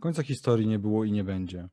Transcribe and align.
Końca 0.00 0.22
historii 0.22 0.66
nie 0.66 0.78
było 0.78 1.04
i 1.04 1.12
nie 1.12 1.24
będzie. 1.24 1.68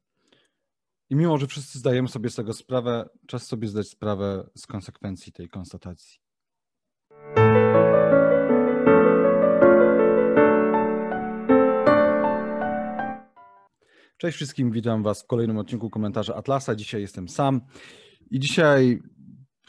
I 1.09 1.15
mimo, 1.15 1.37
że 1.37 1.47
wszyscy 1.47 1.79
zdajemy 1.79 2.07
sobie 2.07 2.29
z 2.29 2.35
tego 2.35 2.53
sprawę, 2.53 3.09
czas 3.27 3.47
sobie 3.47 3.67
zdać 3.67 3.87
sprawę 3.87 4.49
z 4.55 4.67
konsekwencji 4.67 5.31
tej 5.31 5.49
konstatacji. 5.49 6.19
Cześć 14.17 14.35
wszystkim, 14.35 14.71
witam 14.71 15.03
Was 15.03 15.23
w 15.23 15.27
kolejnym 15.27 15.57
odcinku 15.57 15.89
komentarza 15.89 16.35
Atlasa. 16.35 16.75
Dzisiaj 16.75 17.01
jestem 17.01 17.29
sam 17.29 17.61
i 18.31 18.39
dzisiaj 18.39 19.01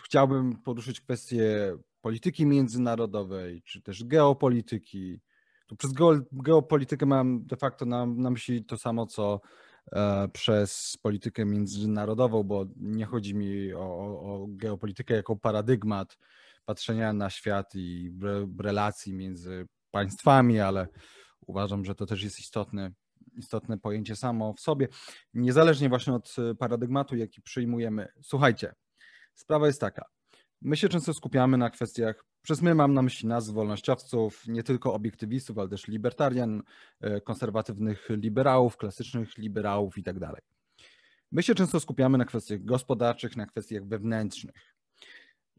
chciałbym 0.04 0.56
poruszyć 0.56 1.00
kwestię 1.00 1.76
polityki 2.00 2.46
międzynarodowej, 2.46 3.62
czy 3.62 3.82
też 3.82 4.04
geopolityki. 4.04 5.20
Tu 5.68 5.76
przez 5.76 5.92
geopolitykę 6.32 7.06
mam 7.06 7.46
de 7.46 7.56
facto 7.56 7.86
na, 7.86 8.06
na 8.06 8.30
myśli 8.30 8.64
to 8.64 8.76
samo, 8.76 9.06
co 9.06 9.40
e, 9.92 10.28
przez 10.28 10.98
politykę 11.02 11.44
międzynarodową, 11.44 12.42
bo 12.42 12.66
nie 12.76 13.06
chodzi 13.06 13.34
mi 13.34 13.72
o, 13.72 13.80
o, 13.80 14.46
geopolitykę 14.48 15.14
jako 15.14 15.36
paradygmat 15.36 16.18
patrzenia 16.64 17.12
na 17.12 17.30
świat 17.30 17.74
i 17.74 18.12
relacji 18.58 19.14
między 19.14 19.66
państwami, 19.90 20.60
ale 20.60 20.88
uważam, 21.46 21.84
że 21.84 21.94
to 21.94 22.06
też 22.06 22.22
jest 22.22 22.40
istotne 22.40 22.90
istotne 23.36 23.78
pojęcie 23.78 24.16
samo 24.16 24.52
w 24.52 24.60
sobie, 24.60 24.88
niezależnie 25.34 25.88
właśnie 25.88 26.14
od 26.14 26.36
e, 26.38 26.54
paradygmatu, 26.54 27.16
jaki 27.16 27.42
przyjmujemy. 27.42 28.08
Słuchajcie, 28.22 28.74
sprawa 29.34 29.66
jest 29.66 29.80
taka. 29.80 30.04
My 30.62 30.76
się 30.76 30.88
często 30.88 31.14
skupiamy 31.14 31.58
na 31.58 31.70
kwestiach, 31.70 32.24
przez 32.42 32.62
my 32.62 32.74
mam 32.74 32.94
na 32.94 33.02
myśli 33.02 33.28
nas, 33.28 33.50
wolnościowców, 33.50 34.46
nie 34.46 34.62
tylko 34.62 34.94
obiektywistów, 34.94 35.58
ale 35.58 35.68
też 35.68 35.88
libertarian, 35.88 36.62
e, 37.00 37.20
konserwatywnych 37.20 38.08
liberałów, 38.10 38.76
klasycznych 38.76 39.38
liberałów 39.38 39.98
i 39.98 40.02
tak. 40.02 40.16
My 41.32 41.42
się 41.42 41.54
często 41.54 41.80
skupiamy 41.80 42.18
na 42.18 42.24
kwestiach 42.24 42.64
gospodarczych, 42.64 43.36
na 43.36 43.46
kwestiach 43.46 43.86
wewnętrznych. 43.86 44.74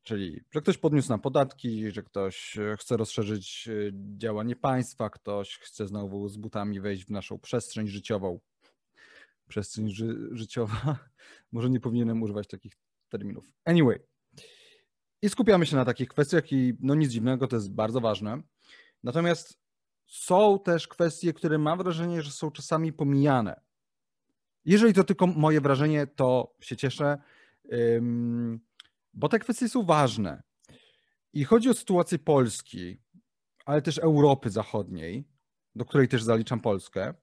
Czyli, 0.04 0.42
że 0.52 0.62
ktoś 0.62 0.78
podniósł 0.78 1.10
nam 1.10 1.22
podatki, 1.22 1.92
że 1.92 2.04
ktoś 2.04 2.58
e, 2.58 2.76
chce 2.78 2.98
rozszerzyć 2.98 3.68
e, 3.68 3.92
działanie 4.18 4.56
państwa, 4.56 5.10
ktoś 5.10 5.58
chce 5.58 5.88
znowu 5.88 6.28
z 6.28 6.38
butami 6.38 6.82
wejść 6.82 7.06
w 7.06 7.10
naszą 7.10 7.40
przestrzeń 7.40 7.88
życiową. 7.88 8.40
Przestrzeń 9.48 9.90
ży 9.90 10.30
życiowa. 10.32 11.00
Może 11.52 11.70
nie 11.70 11.80
powinienem 11.80 12.22
używać 12.22 12.48
takich 12.48 12.74
terminów. 13.10 13.52
Anyway. 13.66 14.09
I 15.22 15.30
skupiamy 15.30 15.66
się 15.66 15.76
na 15.76 15.86
takich 15.86 16.08
kwestiach 16.08 16.52
i 16.52 16.78
no 16.80 16.96
nic 16.96 17.12
dziwnego, 17.12 17.48
to 17.48 17.56
jest 17.56 17.74
bardzo 17.74 18.02
ważne. 18.02 18.42
Natomiast 19.04 19.60
są 20.06 20.60
też 20.60 20.88
kwestie, 20.88 21.34
które 21.34 21.58
mam 21.58 21.78
wrażenie, 21.78 22.22
że 22.22 22.32
są 22.32 22.52
czasami 22.52 22.94
pomijane. 22.94 23.62
Jeżeli 24.66 24.94
to 24.94 25.04
tylko 25.04 25.28
moje 25.28 25.62
wrażenie, 25.62 26.08
to 26.08 26.56
się 26.62 26.78
cieszę 26.78 27.18
bo 29.14 29.30
te 29.30 29.40
kwestie 29.40 29.70
są 29.70 29.84
ważne. 29.84 30.44
I 31.34 31.44
chodzi 31.44 31.70
o 31.70 31.74
sytuację 31.74 32.20
Polski, 32.20 33.02
ale 33.66 33.82
też 33.82 33.98
Europy 33.98 34.50
Zachodniej, 34.50 35.28
do 35.76 35.86
której 35.86 36.08
też 36.08 36.24
zaliczam 36.24 36.60
Polskę, 36.60 37.14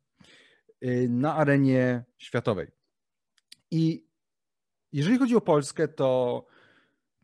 y, 0.85 1.09
na 1.11 1.35
arenie 1.35 2.05
światowej. 2.19 2.69
I 3.71 4.07
jeżeli 4.93 5.19
chodzi 5.19 5.37
o 5.37 5.41
Polskę, 5.41 5.89
to 5.89 6.47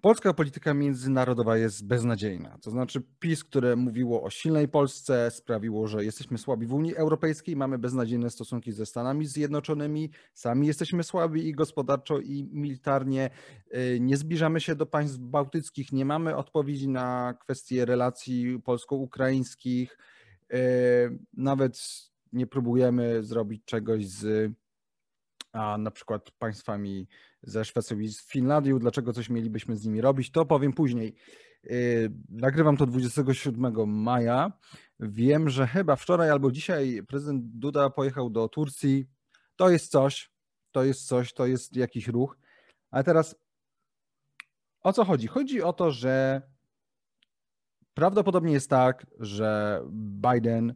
Polska 0.03 0.35
polityka 0.35 0.75
międzynarodowa 0.75 1.57
jest 1.57 1.87
beznadziejna. 1.87 2.59
To 2.59 2.71
znaczy 2.71 3.03
PiS, 3.19 3.45
które 3.45 3.77
mówiło 3.77 4.23
o 4.23 4.31
silnej 4.31 4.69
Polsce, 4.69 5.31
sprawiło, 5.31 5.87
że 5.87 6.05
jesteśmy 6.05 6.39
słabi 6.39 6.67
w 6.67 6.75
Unii 6.75 6.97
Europejskiej, 6.97 7.57
mamy 7.57 7.79
beznadziejne 7.79 8.31
stosunki 8.31 8.73
ze 8.73 8.87
Stanami 8.87 9.27
Zjednoczonymi, 9.27 10.11
sami 10.35 10.67
jesteśmy 10.67 11.03
słabi 11.03 11.49
i 11.49 11.53
gospodarczo, 11.53 12.19
i 12.19 12.49
militarnie, 12.53 13.31
y, 13.75 13.99
nie 14.01 14.17
zbliżamy 14.17 14.61
się 14.61 14.75
do 14.75 14.87
państw 14.87 15.19
bałtyckich, 15.19 15.93
nie 15.93 16.05
mamy 16.05 16.37
odpowiedzi 16.37 16.89
na 16.89 17.35
kwestie 17.41 17.85
relacji 17.85 18.61
polsko-ukraińskich, 18.65 19.99
y, 20.55 20.57
nawet 21.33 21.79
nie 22.33 22.47
próbujemy 22.47 23.25
zrobić 23.25 23.65
czegoś 23.65 24.07
z 24.09 24.53
a 25.53 25.79
na 25.79 25.91
przykład 25.91 26.31
państwami 26.31 27.07
ze 27.43 27.65
Szwecją 27.65 27.99
i 27.99 28.09
z 28.09 28.27
Finlandią, 28.27 28.79
dlaczego 28.79 29.13
coś 29.13 29.31
mielibyśmy 29.31 29.77
z 29.77 29.87
nimi 29.87 30.01
robić, 30.01 30.31
to 30.31 30.45
powiem 30.45 30.73
później. 30.73 31.15
Yy, 31.65 32.13
nagrywam 32.29 32.77
to 32.77 32.87
27 32.87 33.73
maja. 33.87 34.53
Wiem, 35.01 35.51
że 35.51 35.67
chyba 35.67 35.97
wczoraj 35.97 36.31
albo 36.31 36.51
dzisiaj 36.51 37.03
prezydent 37.09 37.45
Duda 37.45 37.91
pojechał 37.91 38.31
do 38.31 38.49
Turcji. 38.49 39.07
To 39.57 39.71
jest 39.71 39.91
coś, 39.91 40.31
to 40.73 40.85
jest 40.85 41.07
coś, 41.07 41.33
to 41.33 41.47
jest 41.47 41.77
jakiś 41.77 42.09
ruch. 42.09 42.39
Ale 42.91 43.05
teraz 43.05 43.37
o 44.83 44.93
co 44.93 45.05
chodzi? 45.05 45.27
Chodzi 45.27 45.63
o 45.63 45.73
to, 45.73 45.91
że 45.91 46.43
prawdopodobnie 47.95 48.53
jest 48.53 48.71
tak, 48.71 49.07
że 49.19 49.81
Biden 50.31 50.75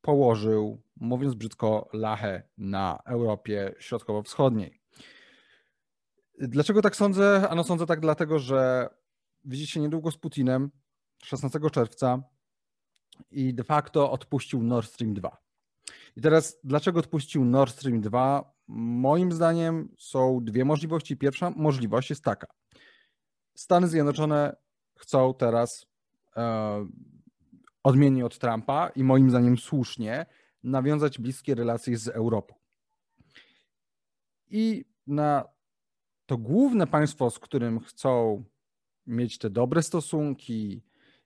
położył, 0.00 0.82
mówiąc 0.96 1.34
brzydko, 1.34 1.88
lachę 1.92 2.42
na 2.58 2.98
Europie 3.06 3.74
Środkowo-Wschodniej. 3.78 4.85
Dlaczego 6.38 6.82
tak 6.82 6.96
sądzę? 6.96 7.48
Ano 7.48 7.64
sądzę 7.64 7.86
tak 7.86 8.00
dlatego, 8.00 8.38
że 8.38 8.88
widzicie 9.44 9.80
niedługo 9.80 10.10
z 10.10 10.16
Putinem 10.16 10.70
16 11.24 11.58
czerwca 11.72 12.22
i 13.30 13.54
de 13.54 13.64
facto 13.64 14.10
odpuścił 14.10 14.62
Nord 14.62 14.88
Stream 14.88 15.14
2. 15.14 15.36
I 16.16 16.20
teraz 16.20 16.58
dlaczego 16.64 17.00
odpuścił 17.00 17.44
Nord 17.44 17.74
Stream 17.74 18.00
2? 18.00 18.52
Moim 18.68 19.32
zdaniem 19.32 19.94
są 19.98 20.40
dwie 20.44 20.64
możliwości. 20.64 21.16
Pierwsza 21.16 21.50
możliwość 21.50 22.10
jest 22.10 22.24
taka. 22.24 22.46
Stany 23.54 23.88
Zjednoczone 23.88 24.56
chcą 24.98 25.34
teraz 25.34 25.86
e, 26.36 26.86
odmiennie 27.82 28.26
od 28.26 28.38
Trumpa 28.38 28.88
i 28.88 29.04
moim 29.04 29.30
zdaniem 29.30 29.58
słusznie 29.58 30.26
nawiązać 30.62 31.18
bliskie 31.18 31.54
relacje 31.54 31.98
z 31.98 32.08
Europą. 32.08 32.54
I 34.48 34.84
na 35.06 35.55
to 36.26 36.38
główne 36.38 36.86
państwo, 36.86 37.30
z 37.30 37.38
którym 37.38 37.80
chcą 37.80 38.44
mieć 39.06 39.38
te 39.38 39.50
dobre 39.50 39.82
stosunki 39.82 40.82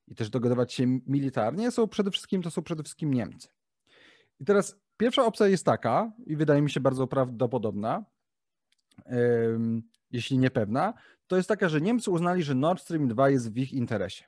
i 0.09 0.15
też 0.15 0.31
dogadywać 0.31 0.73
się 0.73 0.87
militarnie, 0.87 1.71
są 1.71 1.89
przede 1.89 2.11
wszystkim, 2.11 2.43
to 2.43 2.51
są 2.51 2.63
przede 2.63 2.83
wszystkim 2.83 3.15
Niemcy. 3.15 3.49
I 4.41 4.45
teraz 4.45 4.81
pierwsza 4.97 5.25
opcja 5.25 5.47
jest 5.47 5.65
taka, 5.65 6.13
i 6.27 6.37
wydaje 6.37 6.63
mi 6.63 6.71
się 6.71 6.81
bardzo 6.81 7.07
prawdopodobna, 7.07 8.05
jeśli 10.11 10.39
niepewna, 10.39 10.95
to 11.27 11.37
jest 11.37 11.49
taka, 11.49 11.69
że 11.69 11.81
Niemcy 11.81 12.11
uznali, 12.11 12.43
że 12.43 12.55
Nord 12.55 12.83
Stream 12.83 13.09
2 13.09 13.31
jest 13.31 13.53
w 13.53 13.57
ich 13.57 13.73
interesie. 13.73 14.25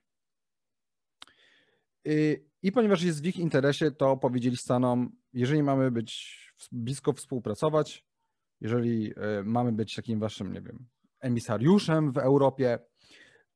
I 2.63 2.73
ponieważ 2.73 3.03
jest 3.03 3.23
w 3.23 3.27
ich 3.27 3.37
interesie, 3.37 3.91
to 3.91 4.17
powiedzieli 4.17 4.57
Stanom, 4.57 5.17
jeżeli 5.33 5.63
mamy 5.63 5.91
być 5.91 6.43
blisko 6.73 7.13
współpracować, 7.13 8.07
jeżeli 8.63 9.13
e, 9.17 9.43
mamy 9.45 9.73
być 9.73 9.95
takim 9.95 10.21
waszym, 10.21 10.53
nie 10.53 10.61
wiem, 10.61 10.87
emisariuszem 11.21 12.13
w 12.13 12.19
Europie, 12.19 12.79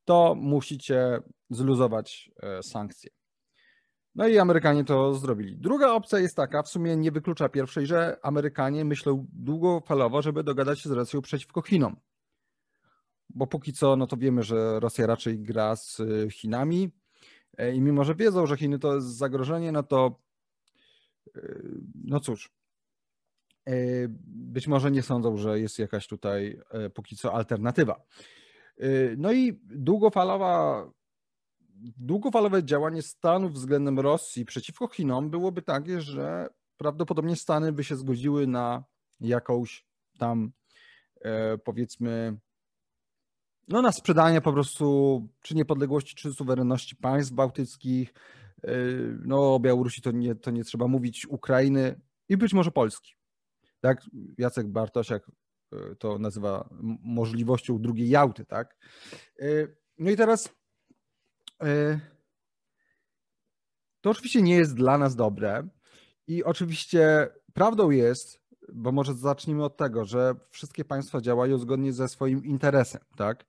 to 0.05 0.35
musicie 0.35 1.19
zluzować 1.51 2.31
e, 2.43 2.63
sankcje. 2.63 3.11
No 4.15 4.29
i 4.29 4.39
Amerykanie 4.39 4.85
to 4.85 5.15
zrobili. 5.15 5.59
Druga 5.59 5.93
opcja 5.93 6.19
jest 6.19 6.37
taka, 6.37 6.63
w 6.63 6.69
sumie 6.69 6.97
nie 6.97 7.11
wyklucza 7.11 7.49
pierwszej, 7.49 7.87
że 7.87 8.17
Amerykanie 8.23 8.85
myślą 8.85 9.27
długofalowo, 9.33 10.23
żeby 10.23 10.45
dogadać 10.45 10.81
się 10.81 10.89
z 10.89 10.93
Rosją 10.93 11.23
przeciwko 11.23 11.63
Chinom. 11.63 11.97
Bo 13.31 13.47
póki 13.47 13.73
co, 13.73 13.97
no 13.97 14.07
to 14.07 14.17
wiemy, 14.17 14.43
że 14.43 14.81
Rosja 14.81 15.07
raczej 15.07 15.39
gra 15.39 15.77
z 15.77 16.01
e, 16.01 16.31
Chinami 16.31 16.91
i 17.75 17.81
mimo, 17.81 18.05
że 18.05 18.15
wiedzą, 18.15 18.47
że 18.47 18.57
Chiny 18.57 18.79
to 18.79 18.95
jest 18.95 19.07
zagrożenie, 19.07 19.73
no 19.73 19.83
to 19.83 20.21
no 22.05 22.21
cóż, 22.21 22.56
być 24.27 24.67
może 24.67 24.91
nie 24.91 25.03
sądzą, 25.03 25.37
że 25.37 25.61
jest 25.61 25.79
jakaś 25.79 26.07
tutaj 26.07 26.61
e, 26.71 26.91
póki 26.91 27.17
co 27.17 27.33
alternatywa. 27.33 28.03
E, 28.79 28.89
no 29.17 29.33
i 29.33 29.61
długofalowa, 29.63 30.85
długofalowe 31.97 32.65
działanie 32.65 33.03
Stanów 33.03 33.53
względem 33.53 34.01
Rosji 34.01 34.45
przeciwko 34.45 34.89
Chinom 34.89 35.31
byłoby 35.31 35.63
takie, 35.63 36.01
że 36.01 36.49
prawdopodobnie 36.77 37.37
Stany 37.37 37.73
by 37.73 37.85
się 37.85 37.97
zgodziły 37.97 38.47
na 38.47 38.85
jakąś 39.21 39.87
tam 40.19 40.53
powiedzmy 41.65 42.39
no 43.69 43.83
na 43.83 43.93
sprzedanie 43.93 44.41
po 44.41 44.53
prostu 44.53 45.29
czy 45.43 45.55
niepodległości, 45.55 46.15
czy 46.15 46.33
suwerenności 46.33 46.97
państw 46.97 47.33
bałtyckich, 47.33 48.15
no 49.25 49.55
o 49.55 49.61
Białorusi 49.61 50.03
to 50.03 50.11
nie, 50.11 50.35
to 50.35 50.51
nie 50.51 50.65
trzeba 50.65 50.89
mówić, 50.89 51.27
Ukrainy 51.27 52.01
i 52.29 52.37
być 52.37 52.55
może 52.55 52.71
Polski 52.71 53.16
tak? 53.81 54.03
Jacek 54.39 54.67
Bartosiak 54.67 55.31
e, 55.73 55.95
to 55.97 56.19
nazywa 56.19 56.69
możliwością 57.03 57.79
drugiej 57.79 58.09
Jałty, 58.09 58.45
tak? 58.45 58.77
E, 59.41 59.47
no 59.99 60.11
i 60.11 60.17
teraz 60.17 60.55
e, 61.63 62.01
to 64.01 64.11
oczywiście 64.11 64.43
nie 64.43 64.57
jest 64.57 64.75
dla 64.75 64.99
nas 64.99 65.17
dobre 65.17 65.69
i 66.27 66.45
oczywiście 66.45 67.29
prawdą 67.55 67.91
jest, 67.91 68.41
bo 68.73 68.93
może 68.93 69.15
zacznijmy 69.15 69.65
od 69.65 69.77
tego, 69.77 70.05
że 70.05 70.35
wszystkie 70.51 70.85
państwa 70.85 71.21
działają 71.21 71.59
zgodnie 71.59 71.93
ze 71.93 72.09
swoim 72.09 72.45
interesem, 72.45 73.01
tak? 73.17 73.47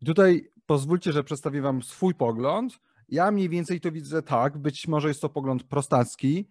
I 0.00 0.06
tutaj 0.06 0.52
pozwólcie, 0.66 1.12
że 1.12 1.24
przedstawię 1.24 1.62
Wam 1.62 1.82
swój 1.82 2.14
pogląd. 2.14 2.80
Ja 3.08 3.30
mniej 3.30 3.48
więcej 3.48 3.80
to 3.80 3.92
widzę 3.92 4.22
tak, 4.22 4.58
być 4.58 4.88
może 4.88 5.08
jest 5.08 5.20
to 5.20 5.28
pogląd 5.28 5.64
prostacki, 5.64 6.48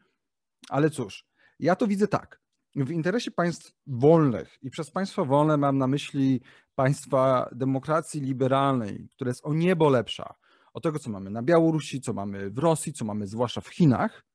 ale 0.70 0.90
cóż, 0.90 1.31
ja 1.62 1.76
to 1.76 1.88
widzę 1.88 2.08
tak. 2.08 2.42
W 2.76 2.92
interesie 2.92 3.32
państw 3.32 3.74
wolnych 3.88 4.58
i 4.62 4.70
przez 4.70 4.92
państwa 4.92 5.26
wolne 5.26 5.58
mam 5.58 5.78
na 5.78 5.88
myśli 5.88 6.42
państwa 6.76 7.50
demokracji 7.52 8.22
liberalnej, 8.22 9.10
która 9.16 9.30
jest 9.30 9.46
o 9.46 9.54
niebo 9.54 9.90
lepsza 9.90 10.36
od 10.74 10.84
tego, 10.84 11.00
co 11.00 11.10
mamy 11.10 11.30
na 11.30 11.44
Białorusi, 11.44 12.02
co 12.02 12.14
mamy 12.14 12.50
w 12.50 12.58
Rosji, 12.58 12.94
co 12.94 13.06
mamy 13.06 13.28
zwłaszcza 13.28 13.62
w 13.62 13.68
Chinach. 13.68 14.26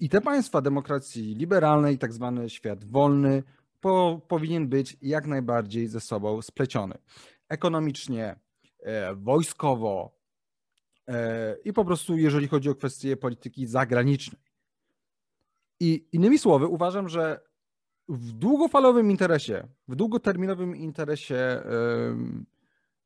I 0.00 0.08
te 0.08 0.20
państwa 0.20 0.60
demokracji 0.60 1.34
liberalnej, 1.34 1.98
tak 1.98 2.12
zwany 2.12 2.50
świat 2.50 2.84
wolny, 2.84 3.42
po, 3.80 4.20
powinien 4.28 4.68
być 4.68 4.96
jak 5.02 5.26
najbardziej 5.26 5.88
ze 5.88 6.00
sobą 6.00 6.42
spleciony. 6.42 6.98
Ekonomicznie, 7.48 8.36
e, 8.82 9.14
wojskowo 9.14 10.18
e, 11.08 11.56
i 11.64 11.72
po 11.72 11.84
prostu 11.84 12.16
jeżeli 12.16 12.48
chodzi 12.48 12.70
o 12.70 12.74
kwestie 12.74 13.16
polityki 13.16 13.66
zagranicznej. 13.66 14.45
I 15.80 16.08
innymi 16.12 16.38
słowy, 16.38 16.66
uważam, 16.66 17.08
że 17.08 17.40
w 18.08 18.32
długofalowym 18.32 19.10
interesie, 19.10 19.68
w 19.88 19.96
długoterminowym 19.96 20.76
interesie 20.76 21.62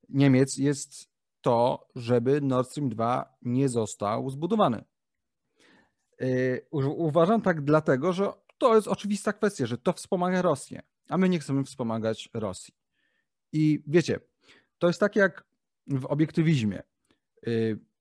Niemiec 0.09 0.57
jest 0.57 1.11
to, 1.41 1.89
żeby 1.95 2.41
Nord 2.41 2.71
Stream 2.71 2.89
2 2.89 3.37
nie 3.43 3.69
został 3.69 4.31
zbudowany. 4.31 4.85
Y, 6.23 6.67
uważam 6.73 7.43
tak 7.43 7.65
dlatego, 7.65 8.13
że 8.13 8.33
to 8.59 8.75
jest 8.75 8.89
oczywista 8.89 9.33
kwestia, 9.33 9.67
że 9.67 9.79
to 9.79 9.93
wspomaga 9.93 10.43
Rosję, 10.43 10.83
a 11.09 11.19
my 11.19 11.29
nie 11.29 11.39
chcemy 11.39 11.65
wspomagać 11.65 12.29
Rosji. 12.35 12.75
I 13.53 13.83
wiecie, 13.87 14.21
to 14.79 14.87
jest 14.87 15.01
tak 15.01 15.17
jak 15.17 15.45
w 15.87 16.07
obiektywizmie. 16.07 16.83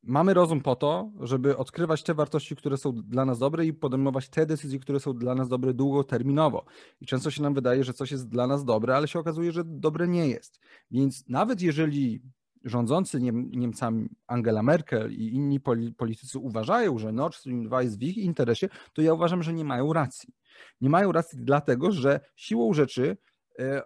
Mamy 0.04 0.34
rozum 0.34 0.62
po 0.62 0.76
to, 0.76 1.12
żeby 1.20 1.58
odkrywać 1.58 2.04
te 2.04 2.14
wartości, 2.14 2.56
które 2.56 2.78
są 2.78 2.94
dla 2.94 3.26
nas 3.26 3.40
dobre 3.40 3.66
i 3.66 3.74
podejmować 3.74 4.30
te 4.30 4.46
decyzje, 4.46 4.80
które 4.80 5.00
są 5.00 5.14
dla 5.14 5.36
nas 5.36 5.50
dobre 5.50 5.74
długoterminowo. 5.74 6.66
I 7.02 7.06
często 7.06 7.32
się 7.32 7.42
nam 7.42 7.54
wydaje, 7.54 7.84
że 7.84 7.94
coś 7.94 8.12
jest 8.12 8.30
dla 8.30 8.48
nas 8.48 8.66
dobre, 8.66 8.96
ale 8.96 9.08
się 9.08 9.20
okazuje, 9.20 9.52
że 9.52 9.64
dobre 9.66 10.08
nie 10.08 10.28
jest. 10.28 10.60
Więc 10.92 11.30
nawet 11.30 11.62
jeżeli 11.62 12.22
rządzący 12.64 13.22
Niem 13.22 13.52
Niemcami 13.52 14.10
Angela 14.28 14.64
Merkel 14.64 15.14
i 15.14 15.36
inni 15.36 15.60
politycy 15.98 16.40
uważają, 16.40 16.98
że 16.98 17.12
Nord 17.12 17.36
Stream 17.36 17.64
2 17.64 17.82
jest 17.82 18.00
w 18.00 18.04
ich 18.04 18.18
interesie, 18.18 18.70
to 18.94 19.02
ja 19.02 19.14
uważam, 19.14 19.44
że 19.44 19.54
nie 19.54 19.66
mają 19.66 19.94
racji. 19.94 20.34
Nie 20.82 20.90
mają 20.90 21.12
racji 21.12 21.40
dlatego, 21.42 21.92
że 21.92 22.20
siłą 22.36 22.74
rzeczy 22.74 23.18
e, 23.60 23.82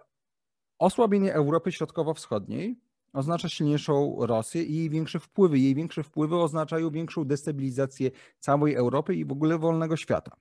osłabienie 0.78 1.34
Europy 1.34 1.72
Środkowo-Wschodniej 1.72 2.76
oznacza 3.14 3.48
silniejszą 3.48 4.16
Rosję 4.18 4.62
i 4.62 4.76
jej 4.76 4.90
większe 4.90 5.20
wpływy. 5.20 5.58
Jej 5.58 5.74
większe 5.74 6.02
wpływy 6.02 6.36
oznaczają 6.36 6.90
większą 6.90 7.24
destabilizację 7.24 8.10
całej 8.38 8.74
Europy 8.74 9.14
i 9.14 9.24
w 9.24 9.32
ogóle 9.32 9.58
wolnego 9.58 9.96
świata. 9.96 10.36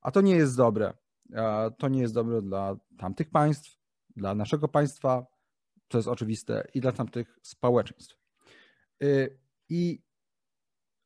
A 0.00 0.10
to 0.10 0.20
nie 0.20 0.34
jest 0.34 0.56
dobre. 0.56 0.92
To 1.78 1.88
nie 1.88 2.00
jest 2.00 2.14
dobre 2.14 2.42
dla 2.42 2.76
tamtych 2.98 3.30
państw, 3.30 3.78
dla 4.16 4.34
naszego 4.34 4.68
państwa, 4.68 5.26
to 5.88 5.98
jest 5.98 6.08
oczywiste, 6.08 6.68
i 6.74 6.80
dla 6.80 6.92
tamtych 6.92 7.38
społeczeństw. 7.42 8.16
Y, 9.02 9.38
I 9.68 10.02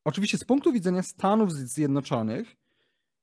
oczywiście 0.05 0.37
z 0.37 0.43
punktu 0.43 0.71
widzenia 0.71 1.03
Stanów 1.03 1.53
Zjednoczonych, 1.53 2.55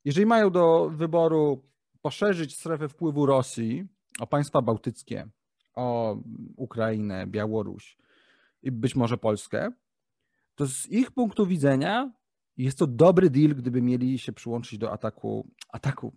jeżeli 0.04 0.26
mają 0.26 0.50
do 0.50 0.90
wyboru 0.90 1.64
poszerzyć 2.02 2.56
strefę 2.56 2.88
wpływu 2.88 3.26
Rosji 3.26 3.88
o 4.20 4.26
państwa 4.26 4.62
bałtyckie, 4.62 5.28
o 5.74 6.16
Ukrainę, 6.56 7.26
Białoruś 7.26 7.96
i 8.62 8.72
być 8.72 8.96
może 8.96 9.18
Polskę, 9.18 9.72
to 10.54 10.66
z 10.66 10.88
ich 10.88 11.10
punktu 11.10 11.46
widzenia 11.46 12.12
jest 12.56 12.78
to 12.78 12.86
dobry 12.86 13.30
deal, 13.30 13.54
gdyby 13.54 13.82
mieli 13.82 14.18
się 14.18 14.32
przyłączyć 14.32 14.78
do 14.78 14.92
ataku, 14.92 15.48
ataku 15.68 16.12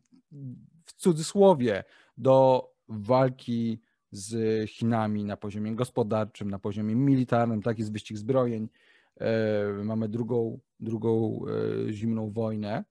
w 0.85 0.93
cudzysłowie, 0.93 1.83
do 2.17 2.69
walki 2.87 3.81
z 4.11 4.69
Chinami 4.69 5.23
na 5.23 5.37
poziomie 5.37 5.75
gospodarczym, 5.75 6.51
na 6.51 6.59
poziomie 6.59 6.95
militarnym, 6.95 7.61
tak 7.61 7.79
jest 7.79 7.91
wyścig 7.91 8.17
zbrojeń. 8.17 8.69
E, 9.17 9.73
mamy 9.83 10.09
drugą, 10.09 10.59
drugą 10.79 11.39
e, 11.87 11.93
zimną 11.93 12.31
wojnę. 12.31 12.83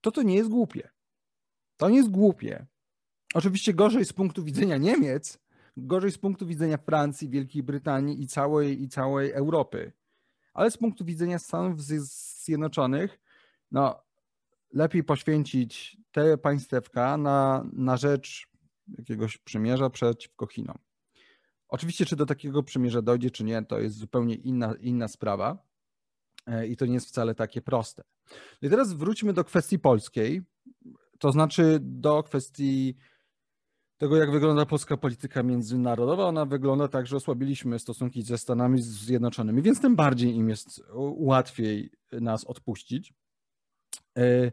To 0.00 0.10
to 0.10 0.22
nie 0.22 0.34
jest 0.34 0.50
głupie. 0.50 0.88
To 1.76 1.88
nie 1.88 1.96
jest 1.96 2.10
głupie. 2.10 2.66
Oczywiście 3.36 3.74
gorzej 3.74 4.04
z 4.04 4.12
punktu 4.12 4.44
widzenia 4.44 4.76
Niemiec, 4.76 5.38
gorzej 5.76 6.12
z 6.12 6.18
punktu 6.18 6.46
widzenia 6.46 6.76
Francji, 6.76 7.28
Wielkiej 7.28 7.62
Brytanii 7.62 8.22
i 8.22 8.26
całej, 8.26 8.82
i 8.82 8.88
całej 8.88 9.32
Europy. 9.32 9.92
Ale 10.54 10.70
z 10.70 10.76
punktu 10.76 11.04
widzenia 11.04 11.38
Stanów 11.38 11.82
Zjednoczonych, 11.82 13.20
no, 13.70 14.02
lepiej 14.72 15.04
poświęcić 15.04 15.96
te 16.12 16.38
państewka 16.38 17.16
na, 17.16 17.66
na 17.72 17.96
rzecz 17.96 18.48
jakiegoś 18.98 19.38
przymierza 19.38 19.90
przeciwko 19.90 20.46
Chinom. 20.46 20.78
Oczywiście, 21.68 22.06
czy 22.06 22.16
do 22.16 22.26
takiego 22.26 22.62
przymierza 22.62 23.02
dojdzie, 23.02 23.30
czy 23.30 23.44
nie, 23.44 23.64
to 23.64 23.80
jest 23.80 23.96
zupełnie 23.96 24.34
inna, 24.34 24.74
inna 24.80 25.08
sprawa 25.08 25.58
e, 26.46 26.66
i 26.66 26.76
to 26.76 26.86
nie 26.86 26.94
jest 26.94 27.08
wcale 27.08 27.34
takie 27.34 27.62
proste. 27.62 28.02
No 28.62 28.68
i 28.68 28.70
teraz 28.70 28.92
wróćmy 28.92 29.32
do 29.32 29.44
kwestii 29.44 29.78
polskiej, 29.78 30.42
to 31.18 31.32
znaczy 31.32 31.78
do 31.80 32.22
kwestii 32.22 32.96
tego, 33.98 34.16
jak 34.16 34.30
wygląda 34.30 34.66
polska 34.66 34.96
polityka 34.96 35.42
międzynarodowa. 35.42 36.24
Ona 36.24 36.44
wygląda 36.44 36.88
tak, 36.88 37.06
że 37.06 37.16
osłabiliśmy 37.16 37.78
stosunki 37.78 38.22
ze 38.22 38.38
Stanami 38.38 38.82
Zjednoczonymi, 38.82 39.62
więc 39.62 39.80
tym 39.80 39.96
bardziej 39.96 40.34
im 40.34 40.48
jest 40.48 40.82
łatwiej 41.16 41.90
nas 42.12 42.44
odpuścić. 42.44 43.14
E, 44.18 44.52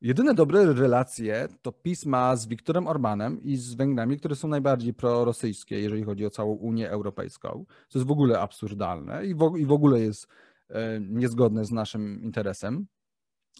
jedyne 0.00 0.34
dobre 0.34 0.72
relacje 0.72 1.48
to 1.62 1.72
pisma 1.72 2.36
z 2.36 2.46
Wiktorem 2.46 2.86
Orbanem 2.86 3.42
i 3.42 3.56
z 3.56 3.74
Węgrami, 3.74 4.18
które 4.18 4.36
są 4.36 4.48
najbardziej 4.48 4.94
prorosyjskie, 4.94 5.80
jeżeli 5.80 6.04
chodzi 6.04 6.26
o 6.26 6.30
całą 6.30 6.52
Unię 6.52 6.90
Europejską. 6.90 7.64
To 7.88 7.98
jest 7.98 8.08
w 8.08 8.12
ogóle 8.12 8.40
absurdalne 8.40 9.26
i 9.26 9.34
w, 9.34 9.56
i 9.58 9.66
w 9.66 9.72
ogóle 9.72 10.00
jest 10.00 10.26
e, 10.68 11.00
niezgodne 11.00 11.64
z 11.64 11.70
naszym 11.70 12.22
interesem 12.22 12.86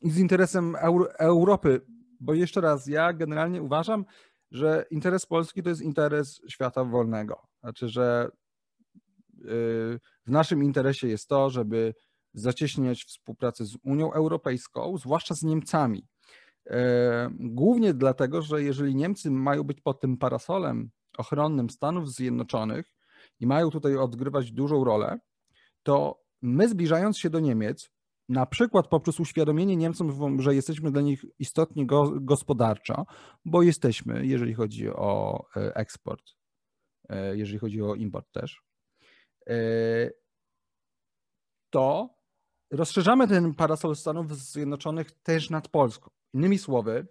i 0.02 0.10
z 0.10 0.18
interesem 0.18 0.76
Euro 0.76 1.18
Europy, 1.18 1.80
bo 2.20 2.34
jeszcze 2.34 2.60
raz, 2.60 2.86
ja 2.86 3.12
generalnie 3.12 3.62
uważam, 3.62 4.04
że 4.52 4.84
interes 4.90 5.26
Polski 5.26 5.62
to 5.62 5.68
jest 5.68 5.82
interes 5.82 6.40
świata 6.48 6.84
wolnego. 6.84 7.42
Znaczy, 7.60 7.88
że 7.88 8.28
y, 8.28 9.40
w 10.26 10.30
naszym 10.30 10.64
interesie 10.64 11.08
jest 11.08 11.28
to, 11.28 11.50
żeby 11.50 11.94
zacieśniać 12.34 13.04
współpracę 13.04 13.64
z 13.64 13.76
Unią 13.82 14.12
Europejską, 14.12 14.98
zwłaszcza 14.98 15.34
z 15.34 15.42
Niemcami. 15.42 16.08
E, 16.70 17.30
głównie 17.40 17.94
dlatego, 17.94 18.42
że 18.42 18.62
jeżeli 18.62 18.94
Niemcy 18.94 19.30
mają 19.30 19.62
być 19.64 19.80
pod 19.80 20.00
tym 20.00 20.16
parasolem 20.16 20.90
ochronnym 21.18 21.70
Stanów 21.70 22.12
Zjednoczonych 22.12 22.94
i 23.40 23.46
mają 23.46 23.70
tutaj 23.70 23.96
odgrywać 23.96 24.52
dużą 24.52 24.84
rolę, 24.84 25.18
to 25.82 26.22
my 26.42 26.68
zbliżając 26.68 27.18
się 27.18 27.30
do 27.30 27.40
Niemiec, 27.40 27.90
na 28.32 28.46
przykład 28.46 28.88
poprzez 28.88 29.20
uświadomienie 29.20 29.76
Niemcom, 29.76 30.40
że 30.40 30.54
jesteśmy 30.54 30.90
dla 30.90 31.02
nich 31.02 31.24
istotnie 31.38 31.86
gospodarczo, 32.20 33.06
bo 33.44 33.62
jesteśmy, 33.62 34.26
jeżeli 34.26 34.54
chodzi 34.54 34.90
o 34.90 35.44
e, 35.56 35.76
eksport, 35.76 36.22
e, 37.08 37.36
jeżeli 37.36 37.58
chodzi 37.58 37.82
o 37.82 37.94
import 37.94 38.32
też, 38.32 38.62
to 41.70 42.14
rozszerzamy 42.70 43.28
ten 43.28 43.54
parasol 43.54 43.96
Stanów 43.96 44.36
Zjednoczonych 44.36 45.10
też 45.22 45.50
nad 45.50 45.68
Polską. 45.68 46.10
Innymi 46.34 46.58
słowy, 46.58 47.06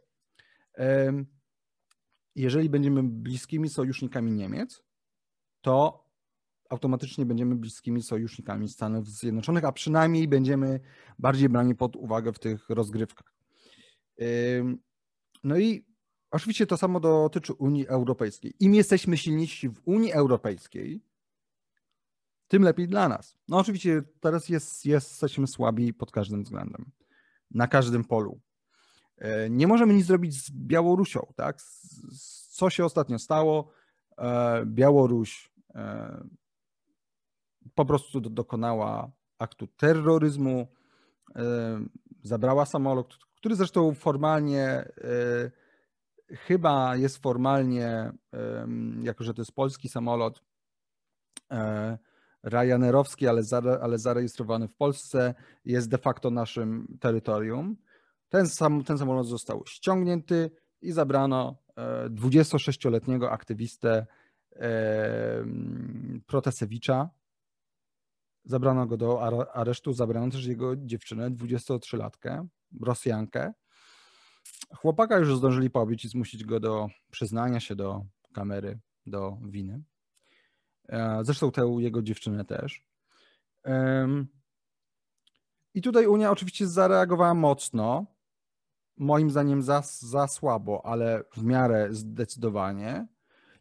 jeżeli 2.36 2.70
będziemy 2.70 3.04
bliskimi 3.04 3.70
sojusznikami 3.70 4.32
Niemiec, 4.32 4.84
to 5.62 6.01
automatycznie 6.72 7.26
będziemy 7.26 7.56
bliskimi 7.56 8.02
sojusznikami 8.02 8.70
Stanów 8.70 9.10
Zjednoczonych, 9.10 9.66
a 9.66 9.72
przynajmniej 9.72 10.28
będziemy 10.28 10.80
bardziej 11.20 11.50
brani 11.50 11.76
pod 11.76 11.96
uwagę 11.96 12.34
w 12.34 12.40
tych 12.40 12.70
rozgrywkach. 12.70 13.34
No 15.44 15.58
i 15.58 15.86
oczywiście 16.32 16.68
to 16.68 16.78
samo 16.78 17.00
dotyczy 17.00 17.54
Unii 17.54 17.88
Europejskiej. 17.88 18.54
Im 18.60 18.76
jesteśmy 18.76 19.18
silniejsi 19.18 19.70
w 19.70 19.82
Unii 19.86 20.12
Europejskiej, 20.12 21.02
tym 22.48 22.64
lepiej 22.64 22.88
dla 22.88 23.10
nas. 23.10 23.38
No 23.48 23.58
oczywiście 23.58 24.02
teraz 24.20 24.50
jest, 24.50 24.86
jest, 24.86 25.10
jesteśmy 25.10 25.48
słabi 25.48 25.94
pod 25.94 26.12
każdym 26.12 26.44
względem, 26.44 26.92
na 27.52 27.68
każdym 27.68 28.04
polu. 28.04 28.42
E, 29.18 29.50
nie 29.50 29.68
możemy 29.68 29.94
nic 29.94 30.06
zrobić 30.06 30.46
z 30.46 30.52
Białorusią, 30.52 31.34
tak? 31.36 31.62
Co 32.50 32.70
się 32.70 32.86
ostatnio 32.86 33.20
stało? 33.20 33.72
E, 34.18 34.64
Białoruś 34.66 35.52
e, 35.76 36.24
po 37.76 37.86
prostu 37.86 38.22
dokonała 38.22 39.12
aktu 39.40 39.68
terroryzmu, 39.68 40.68
zabrała 42.24 42.66
samolot, 42.66 43.18
który 43.36 43.56
zresztą 43.56 43.94
formalnie 43.94 44.86
chyba 46.36 46.96
jest 46.96 47.18
formalnie, 47.18 48.12
jako 49.02 49.24
że 49.24 49.34
to 49.34 49.42
jest 49.42 49.52
polski 49.52 49.90
samolot, 49.90 50.44
e, 51.52 51.98
Ryanerowski, 52.44 53.28
ale, 53.28 53.42
ale 53.82 53.98
zarejestrowany 53.98 54.68
w 54.68 54.76
Polsce, 54.76 55.34
jest 55.66 55.90
de 55.90 55.98
facto 55.98 56.32
naszym 56.32 56.98
terytorium. 57.00 57.78
Ten, 58.30 58.48
sam, 58.48 58.84
ten 58.84 58.98
samolot 58.98 59.28
został 59.28 59.64
ściągnięty 59.66 60.52
i 60.82 60.92
zabrano 60.92 61.56
26-letniego 62.10 63.28
e, 63.28 63.32
aktywistę 63.32 64.06
Protasewicza. 66.28 67.10
Zabrano 68.46 68.88
go 68.88 68.98
do 68.98 69.22
aresztu, 69.54 69.94
zabrano 69.94 70.32
też 70.32 70.46
jego 70.46 70.76
dziewczynę, 70.76 71.32
23-latkę, 71.32 72.48
Rosjankę. 72.82 73.54
Chłopaka 74.76 75.20
już 75.20 75.38
zdążyli 75.38 75.70
pobić 75.70 76.06
i 76.06 76.10
zmusić 76.10 76.44
go 76.44 76.60
do 76.60 76.88
przyznania 77.12 77.60
się 77.60 77.76
do 77.76 78.06
kamery, 78.34 78.80
do 79.06 79.38
winy. 79.42 79.84
E, 80.90 81.20
zresztą 81.24 81.52
tę 81.52 81.76
jego 81.80 82.02
dziewczynę 82.02 82.46
też. 82.46 82.86
I 85.74 85.82
tutaj 85.82 86.08
Unia 86.08 86.32
oczywiście 86.32 86.68
zareagowała 86.68 87.34
mocno. 87.34 88.06
Moim 88.98 89.30
zdaniem 89.30 89.62
za, 89.62 89.84
za 90.00 90.28
słabo, 90.28 90.86
ale 90.86 91.24
w 91.36 91.44
miarę 91.44 91.88
zdecydowanie. 91.92 93.08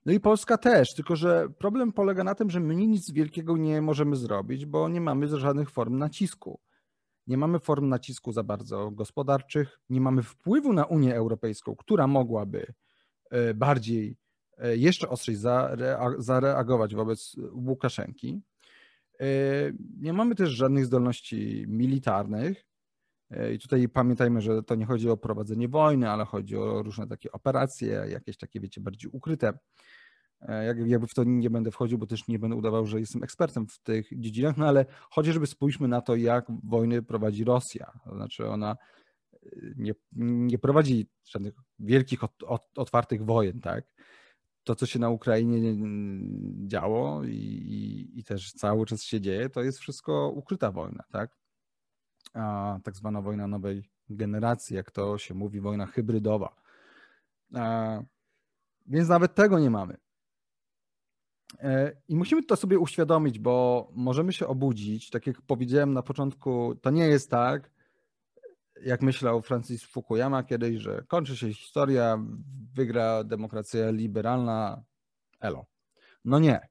No 0.07 0.13
i 0.13 0.21
Polska 0.21 0.59
też, 0.59 0.95
tylko 0.95 1.17
że 1.17 1.49
problem 1.59 1.93
polega 1.93 2.25
na 2.25 2.35
tym, 2.35 2.51
że 2.51 2.61
my 2.61 2.75
nic 2.75 3.11
wielkiego 3.11 3.57
nie 3.57 3.83
możemy 3.83 4.17
zrobić, 4.17 4.67
bo 4.67 4.89
nie 4.89 5.01
mamy 5.01 5.39
żadnych 5.39 5.71
form 5.71 5.99
nacisku 5.99 6.61
nie 7.31 7.39
mamy 7.39 7.59
form 7.59 7.89
nacisku 7.89 8.33
za 8.33 8.43
bardzo 8.43 8.91
gospodarczych, 8.91 9.81
nie 9.91 10.01
mamy 10.01 10.23
wpływu 10.23 10.73
na 10.73 10.85
Unię 10.85 11.15
Europejską, 11.15 11.77
która 11.77 12.07
mogłaby 12.07 12.73
e, 13.31 13.55
bardziej, 13.55 14.17
e, 14.59 14.77
jeszcze 14.77 15.09
ostrzej 15.09 15.37
zareagować 16.19 16.95
wobec 16.95 17.37
Łukaszenki. 17.53 18.43
E, 19.21 19.27
nie 20.01 20.13
mamy 20.13 20.35
też 20.35 20.51
żadnych 20.51 20.87
zdolności 20.87 21.65
militarnych. 21.69 22.67
I 23.55 23.59
tutaj 23.59 23.89
pamiętajmy, 23.89 24.41
że 24.41 24.63
to 24.63 24.75
nie 24.75 24.87
chodzi 24.87 25.11
o 25.11 25.17
prowadzenie 25.17 25.69
wojny, 25.69 26.11
ale 26.11 26.25
chodzi 26.25 26.57
o 26.57 26.83
różne 26.83 27.07
takie 27.07 27.33
operacje, 27.33 27.89
jakieś 28.09 28.37
takie, 28.37 28.61
wiecie, 28.61 28.81
bardziej 28.81 29.11
ukryte. 29.11 29.53
E, 30.41 30.67
jakby 30.67 31.07
w 31.07 31.15
to 31.15 31.25
nie 31.25 31.51
będę 31.51 31.71
wchodził, 31.71 31.99
bo 31.99 32.07
też 32.07 32.29
nie 32.29 32.39
będę 32.39 32.57
udawał, 32.57 32.87
że 32.87 33.01
jestem 33.01 33.23
ekspertem 33.23 33.67
w 33.67 33.79
tych 33.79 34.21
dziedzinach, 34.21 34.57
no 34.57 34.67
ale 34.67 34.87
chociażby 35.11 35.47
spójrzmy 35.47 35.89
na 35.89 36.01
to, 36.01 36.17
jak 36.17 36.47
wojny 36.65 37.03
prowadzi 37.03 37.45
Rosja. 37.45 37.93
To 38.05 38.15
znaczy 38.15 38.49
ona 38.49 38.77
e, 39.33 39.49
nie, 39.77 39.95
nie 40.13 40.59
prowadzi 40.59 41.07
żadnych 41.25 41.55
wielkich, 41.79 42.21
otwartych 42.77 43.25
wojen, 43.25 43.61
tak? 43.61 43.85
To, 44.65 44.75
co 44.75 44.87
się 44.87 44.99
na 44.99 45.11
Ukrainie 45.11 45.77
działo 46.67 47.25
i, 47.25 47.37
i, 47.37 48.19
i 48.19 48.25
też 48.25 48.53
cały 48.53 48.87
czas 48.87 49.03
się 49.03 49.21
dzieje, 49.21 49.51
to 49.51 49.63
jest 49.63 49.79
wszystko 49.79 50.33
ukryta 50.35 50.71
wojna, 50.71 51.05
tak? 51.13 51.40
Tak 52.85 52.97
zwana 52.97 53.23
wojna 53.23 53.47
nowej 53.47 53.91
generacji, 54.11 54.77
jak 54.77 54.91
to 54.91 55.19
się 55.19 55.35
mówi, 55.35 55.61
wojna 55.61 55.87
hybrydowa. 55.87 56.55
Więc 58.87 59.09
nawet 59.09 59.35
tego 59.35 59.59
nie 59.59 59.71
mamy. 59.71 59.97
E, 61.59 61.93
I 62.09 62.17
musimy 62.17 62.43
to 62.43 62.57
sobie 62.57 62.79
uświadomić, 62.79 63.39
bo 63.39 63.89
możemy 63.95 64.33
się 64.33 64.47
obudzić. 64.47 65.11
Tak 65.11 65.27
jak 65.27 65.43
powiedziałem 65.43 65.93
na 65.93 66.03
początku, 66.03 66.75
to 66.83 66.91
nie 66.91 67.07
jest 67.07 67.31
tak, 67.31 67.71
jak 68.83 69.03
myślał 69.03 69.43
Francis 69.43 69.85
Fukuyama 69.85 70.43
kiedyś, 70.43 70.77
że 70.77 71.05
kończy 71.09 71.37
się 71.37 71.55
historia, 71.55 72.19
wygra 72.75 73.25
demokracja 73.25 73.91
liberalna, 73.91 74.83
elo. 75.41 75.67
No 76.25 76.39
nie. 76.39 76.70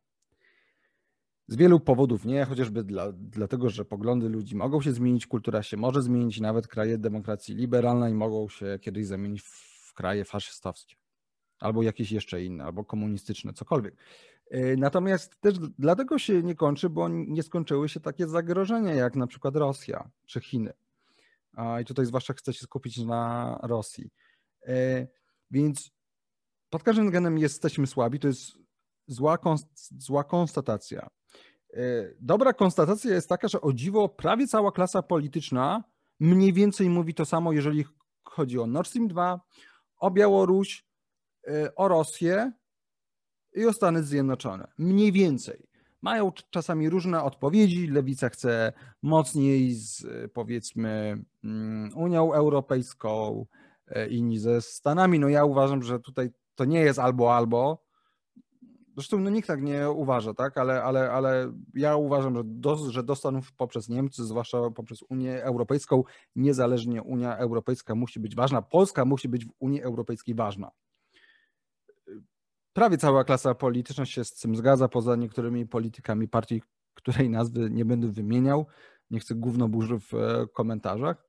Z 1.49 1.55
wielu 1.55 1.79
powodów 1.79 2.25
nie, 2.25 2.45
chociażby 2.45 2.83
dla, 2.83 3.11
dlatego, 3.11 3.69
że 3.69 3.85
poglądy 3.85 4.29
ludzi 4.29 4.55
mogą 4.55 4.81
się 4.81 4.93
zmienić, 4.93 5.27
kultura 5.27 5.63
się 5.63 5.77
może 5.77 6.01
zmienić, 6.01 6.39
nawet 6.39 6.67
kraje 6.67 6.97
demokracji 6.97 7.55
liberalnej 7.55 8.13
mogą 8.13 8.49
się 8.49 8.79
kiedyś 8.81 9.07
zamienić 9.07 9.41
w 9.41 9.93
kraje 9.93 10.25
faszystowskie. 10.25 10.95
Albo 11.59 11.83
jakieś 11.83 12.11
jeszcze 12.11 12.43
inne, 12.43 12.63
albo 12.63 12.85
komunistyczne, 12.85 13.53
cokolwiek. 13.53 13.95
E, 14.51 14.75
natomiast 14.75 15.41
też 15.41 15.59
dlatego 15.59 16.19
się 16.19 16.43
nie 16.43 16.55
kończy, 16.55 16.89
bo 16.89 17.09
nie 17.09 17.43
skończyły 17.43 17.89
się 17.89 17.99
takie 17.99 18.27
zagrożenia 18.27 18.93
jak 18.93 19.15
na 19.15 19.27
przykład 19.27 19.55
Rosja 19.55 20.09
czy 20.25 20.41
Chiny. 20.41 20.73
I 21.81 21.85
tutaj 21.85 22.05
zwłaszcza 22.05 22.33
chcę 22.33 22.53
się 22.53 22.59
skupić 22.59 22.97
na 22.97 23.59
Rosji. 23.63 24.09
E, 24.67 25.07
więc 25.51 25.91
pod 26.69 26.83
każdym 26.83 27.05
względem 27.05 27.37
jesteśmy 27.37 27.87
słabi, 27.87 28.19
to 28.19 28.27
jest 28.27 28.51
zła, 29.07 29.37
zła 29.97 30.23
konstatacja. 30.23 31.09
E, 31.73 31.79
dobra 32.19 32.53
konstatacja 32.53 33.13
jest 33.13 33.29
taka, 33.29 33.47
że 33.47 33.61
o 33.61 33.73
dziwo 33.73 34.09
prawie 34.09 34.47
cała 34.47 34.71
klasa 34.71 35.01
polityczna 35.01 35.83
mniej 36.19 36.53
więcej 36.53 36.89
mówi 36.89 37.13
to 37.13 37.25
samo, 37.25 37.53
jeżeli 37.53 37.85
chodzi 38.23 38.59
o 38.59 38.67
Nord 38.67 38.89
Stream 38.89 39.07
2, 39.07 39.41
o 39.97 40.11
Białoruś, 40.11 40.85
o 41.75 41.87
Rosję 41.87 42.51
i 43.53 43.65
o 43.65 43.73
Stany 43.73 44.03
Zjednoczone. 44.03 44.67
Mniej 44.77 45.11
więcej. 45.11 45.69
Mają 46.01 46.31
czasami 46.49 46.89
różne 46.89 47.23
odpowiedzi. 47.23 47.87
Lewica 47.87 48.29
chce 48.29 48.73
mocniej 49.01 49.73
z 49.73 50.05
powiedzmy 50.33 51.23
mm, 51.43 51.97
Unią 51.97 52.33
Europejską, 52.33 53.45
e, 53.87 54.07
inni 54.07 54.39
ze 54.39 54.61
Stanami. 54.61 55.19
No 55.19 55.29
ja 55.29 55.45
uważam, 55.45 55.83
że 55.83 55.99
tutaj 55.99 56.29
to 56.55 56.65
nie 56.65 56.79
jest 56.79 56.99
albo 56.99 57.35
albo. 57.35 57.88
Zresztą 58.99 59.19
no 59.19 59.29
nikt 59.29 59.47
tak 59.47 59.61
nie 59.61 59.89
uważa, 59.89 60.33
tak? 60.33 60.57
Ale, 60.57 60.83
ale, 60.83 61.11
ale 61.11 61.53
ja 61.73 61.95
uważam, 61.95 62.35
że 62.35 62.41
do, 62.45 62.91
że 62.91 63.03
do 63.03 63.15
Stanów 63.15 63.53
poprzez 63.53 63.89
Niemcy, 63.89 64.25
zwłaszcza 64.25 64.57
poprzez 64.75 65.03
Unię 65.09 65.43
Europejską, 65.43 66.03
niezależnie 66.35 67.03
Unia 67.03 67.37
Europejska 67.37 67.95
musi 67.95 68.19
być 68.19 68.35
ważna. 68.35 68.61
Polska 68.61 69.05
musi 69.05 69.29
być 69.29 69.45
w 69.45 69.51
Unii 69.59 69.81
Europejskiej 69.81 70.35
ważna 70.35 70.71
prawie 72.79 72.97
cała 72.97 73.23
klasa 73.23 73.55
polityczna 73.55 74.05
się 74.05 74.23
z 74.23 74.33
tym 74.35 74.55
zgadza, 74.55 74.87
poza 74.87 75.15
niektórymi 75.15 75.67
politykami 75.67 76.27
partii, 76.27 76.61
której 76.93 77.29
nazwy 77.29 77.69
nie 77.69 77.85
będę 77.85 78.07
wymieniał. 78.07 78.65
Nie 79.11 79.19
chcę 79.19 79.35
gówno 79.35 79.67
burzy 79.67 79.99
w 79.99 80.13
e, 80.13 80.47
komentarzach, 80.53 81.25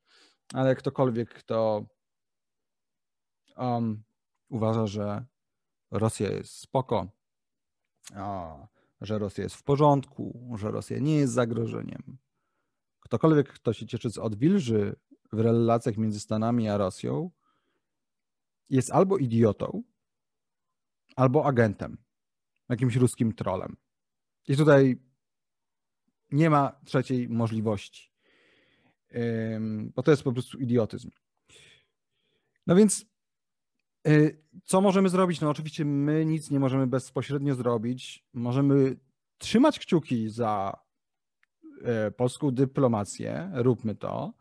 ale 0.55 0.75
ktokolwiek, 0.75 1.35
kto 1.35 1.87
um, 3.57 4.03
uważa, 4.49 4.87
że 4.87 5.25
Rosja 5.91 6.31
jest 6.31 6.59
spoko, 6.59 7.07
a, 8.15 8.69
że 9.01 9.19
Rosja 9.19 9.45
jest 9.45 9.57
w 9.57 9.63
porządku, 9.63 10.55
że 10.59 10.71
Rosja 10.71 10.99
nie 10.99 11.17
jest 11.17 11.33
zagrożeniem. 11.33 12.19
Ktokolwiek, 13.01 13.53
kto 13.53 13.73
się 13.73 13.87
cieszy 13.87 14.11
z 14.11 14.19
odwilży 14.19 14.97
w 15.33 15.41
relacjach 15.41 15.97
między 15.97 16.21
Stanami 16.21 16.69
a 16.69 16.77
Rosją, 16.77 17.31
jest 18.69 18.91
albo 18.91 19.19
idiotą, 19.19 19.83
albo 21.17 21.45
agentem, 21.45 21.99
jakimś 22.69 22.97
ruskim 22.97 23.35
trolem. 23.35 23.77
I 24.49 24.57
tutaj 24.57 25.03
nie 26.31 26.51
ma 26.51 26.81
trzeciej 26.85 27.29
możliwości, 27.29 28.13
bo 29.95 30.03
to 30.03 30.11
jest 30.11 30.23
po 30.23 30.33
prostu 30.33 30.59
idiotyzm. 30.59 31.11
No 32.67 32.77
więc 32.77 33.07
co 34.65 34.81
możemy 34.81 35.09
zrobić? 35.09 35.41
No 35.41 35.51
oczywiście 35.51 35.85
my 35.85 36.25
nic 36.27 36.51
nie 36.51 36.61
możemy 36.61 36.87
bezpośrednio 36.87 37.55
zrobić. 37.55 38.25
Możemy 38.35 38.97
trzymać 39.39 39.79
kciuki 39.79 40.29
za 40.29 40.81
e, 41.85 42.11
polską 42.11 42.51
dyplomację, 42.51 43.51
róbmy 43.55 43.95
to. 43.95 44.33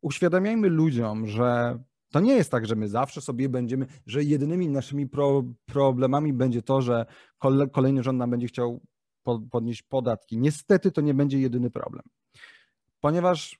Uświadamiajmy 0.00 0.68
ludziom, 0.68 1.26
że 1.26 1.78
to 2.10 2.20
nie 2.20 2.34
jest 2.34 2.50
tak, 2.50 2.66
że 2.66 2.76
my 2.76 2.88
zawsze 2.88 3.20
sobie 3.20 3.48
będziemy, 3.48 3.86
że 4.06 4.24
jedynymi 4.24 4.68
naszymi 4.68 5.08
pro, 5.08 5.42
problemami 5.66 6.32
będzie 6.32 6.62
to, 6.62 6.82
że 6.82 7.06
kolejny 7.72 8.02
rząd 8.02 8.18
nam 8.18 8.30
będzie 8.30 8.46
chciał 8.46 8.80
podnieść 9.50 9.82
podatki. 9.82 10.38
Niestety 10.38 10.92
to 10.92 11.00
nie 11.00 11.14
będzie 11.14 11.38
jedyny 11.38 11.70
problem. 11.70 12.02
Ponieważ 13.00 13.58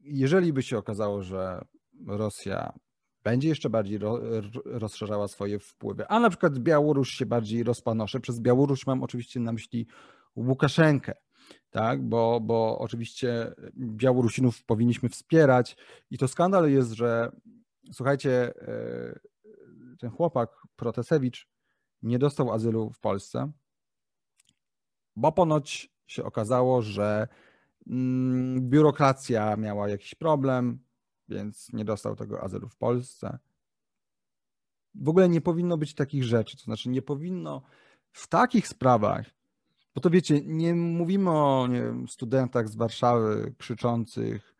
jeżeli 0.00 0.52
by 0.52 0.62
się 0.62 0.78
okazało, 0.78 1.22
że 1.22 1.64
Rosja 2.06 2.72
będzie 3.24 3.48
jeszcze 3.48 3.70
bardziej 3.70 3.98
ro, 3.98 4.20
rozszerzała 4.64 5.28
swoje 5.28 5.58
wpływy, 5.58 6.06
a 6.08 6.20
na 6.20 6.30
przykład 6.30 6.58
Białoruś 6.58 7.10
się 7.10 7.26
bardziej 7.26 7.62
rozpanosze, 7.62 8.20
przez 8.20 8.40
Białoruś 8.40 8.86
mam 8.86 9.02
oczywiście 9.02 9.40
na 9.40 9.52
myśli 9.52 9.86
Łukaszenkę, 10.36 11.14
tak? 11.70 12.02
bo, 12.02 12.40
bo 12.40 12.78
oczywiście 12.78 13.54
Białorusinów 13.76 14.64
powinniśmy 14.64 15.08
wspierać. 15.08 15.76
I 16.10 16.18
to 16.18 16.28
skandal 16.28 16.70
jest, 16.70 16.92
że 16.92 17.32
słuchajcie, 17.92 18.54
e, 18.62 19.18
ten 19.98 20.10
chłopak 20.10 20.50
Protesewicz 20.76 21.48
nie 22.02 22.18
dostał 22.18 22.52
azylu 22.52 22.90
w 22.90 23.00
Polsce, 23.00 23.52
bo 25.16 25.32
ponoć 25.32 25.90
się 26.06 26.24
okazało, 26.24 26.82
że 26.82 27.28
Mm, 27.86 28.70
biurokracja 28.70 29.56
miała 29.56 29.88
jakiś 29.88 30.14
problem, 30.14 30.78
więc 31.28 31.72
nie 31.72 31.84
dostał 31.84 32.16
tego 32.16 32.42
azylu 32.42 32.68
w 32.68 32.76
Polsce. 32.76 33.38
W 34.94 35.08
ogóle 35.08 35.28
nie 35.28 35.40
powinno 35.40 35.76
być 35.78 35.94
takich 35.94 36.24
rzeczy, 36.24 36.56
to 36.56 36.64
znaczy 36.64 36.88
nie 36.88 37.02
powinno 37.02 37.62
w 38.12 38.28
takich 38.28 38.68
sprawach, 38.68 39.30
bo 39.94 40.00
to 40.00 40.10
wiecie, 40.10 40.40
nie 40.44 40.74
mówimy 40.74 41.30
o 41.30 41.66
nie 41.66 41.82
wiem, 41.82 42.08
studentach 42.08 42.68
z 42.68 42.76
Warszawy 42.76 43.54
krzyczących 43.58 44.54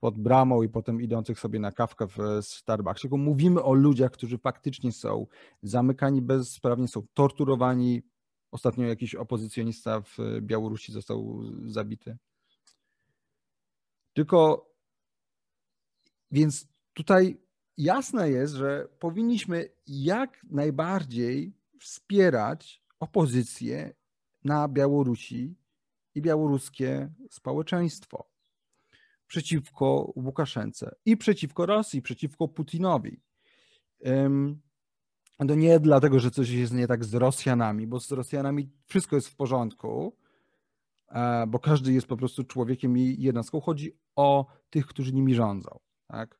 pod 0.00 0.18
bramą 0.18 0.62
i 0.62 0.68
potem 0.68 1.00
idących 1.00 1.40
sobie 1.40 1.60
na 1.60 1.72
kawkę 1.72 2.06
w 2.06 2.18
Starbucksie, 2.40 3.02
tylko 3.02 3.16
mówimy 3.16 3.62
o 3.62 3.74
ludziach, 3.74 4.10
którzy 4.10 4.38
faktycznie 4.38 4.92
są 4.92 5.26
zamykani 5.62 6.22
bezprawnie, 6.22 6.88
są 6.88 7.06
torturowani. 7.14 8.02
Ostatnio 8.50 8.86
jakiś 8.86 9.14
opozycjonista 9.14 10.00
w 10.00 10.16
Białorusi 10.40 10.92
został 10.92 11.42
zabity. 11.66 12.16
Tylko 14.12 14.70
więc 16.34 16.68
tutaj 16.94 17.40
jasne 17.76 18.30
jest, 18.30 18.54
że 18.54 18.88
powinniśmy 18.98 19.68
jak 19.86 20.44
najbardziej 20.50 21.56
wspierać 21.80 22.82
opozycję 23.00 23.94
na 24.44 24.68
Białorusi 24.68 25.54
i 26.14 26.22
białoruskie 26.22 27.12
społeczeństwo 27.30 28.34
przeciwko 29.26 30.12
Łukaszence 30.16 30.94
i 31.04 31.16
przeciwko 31.16 31.66
Rosji, 31.66 32.02
przeciwko 32.02 32.48
Putinowi. 32.48 33.20
To 35.48 35.54
nie 35.54 35.80
dlatego, 35.80 36.20
że 36.20 36.30
coś 36.30 36.50
jest 36.50 36.72
nie 36.72 36.86
tak 36.86 37.04
z 37.04 37.14
Rosjanami, 37.14 37.86
bo 37.86 38.00
z 38.00 38.12
Rosjanami 38.12 38.70
wszystko 38.86 39.16
jest 39.16 39.28
w 39.28 39.36
porządku, 39.36 40.16
e, 41.08 41.46
bo 41.46 41.58
każdy 41.58 41.92
jest 41.92 42.06
po 42.06 42.16
prostu 42.16 42.44
człowiekiem 42.44 42.98
i 42.98 43.16
jednostką. 43.18 43.60
Chodzi 43.60 43.96
o 44.16 44.46
tych, 44.70 44.86
którzy 44.86 45.12
nimi 45.12 45.34
rządzą. 45.34 45.78
Tak? 46.06 46.38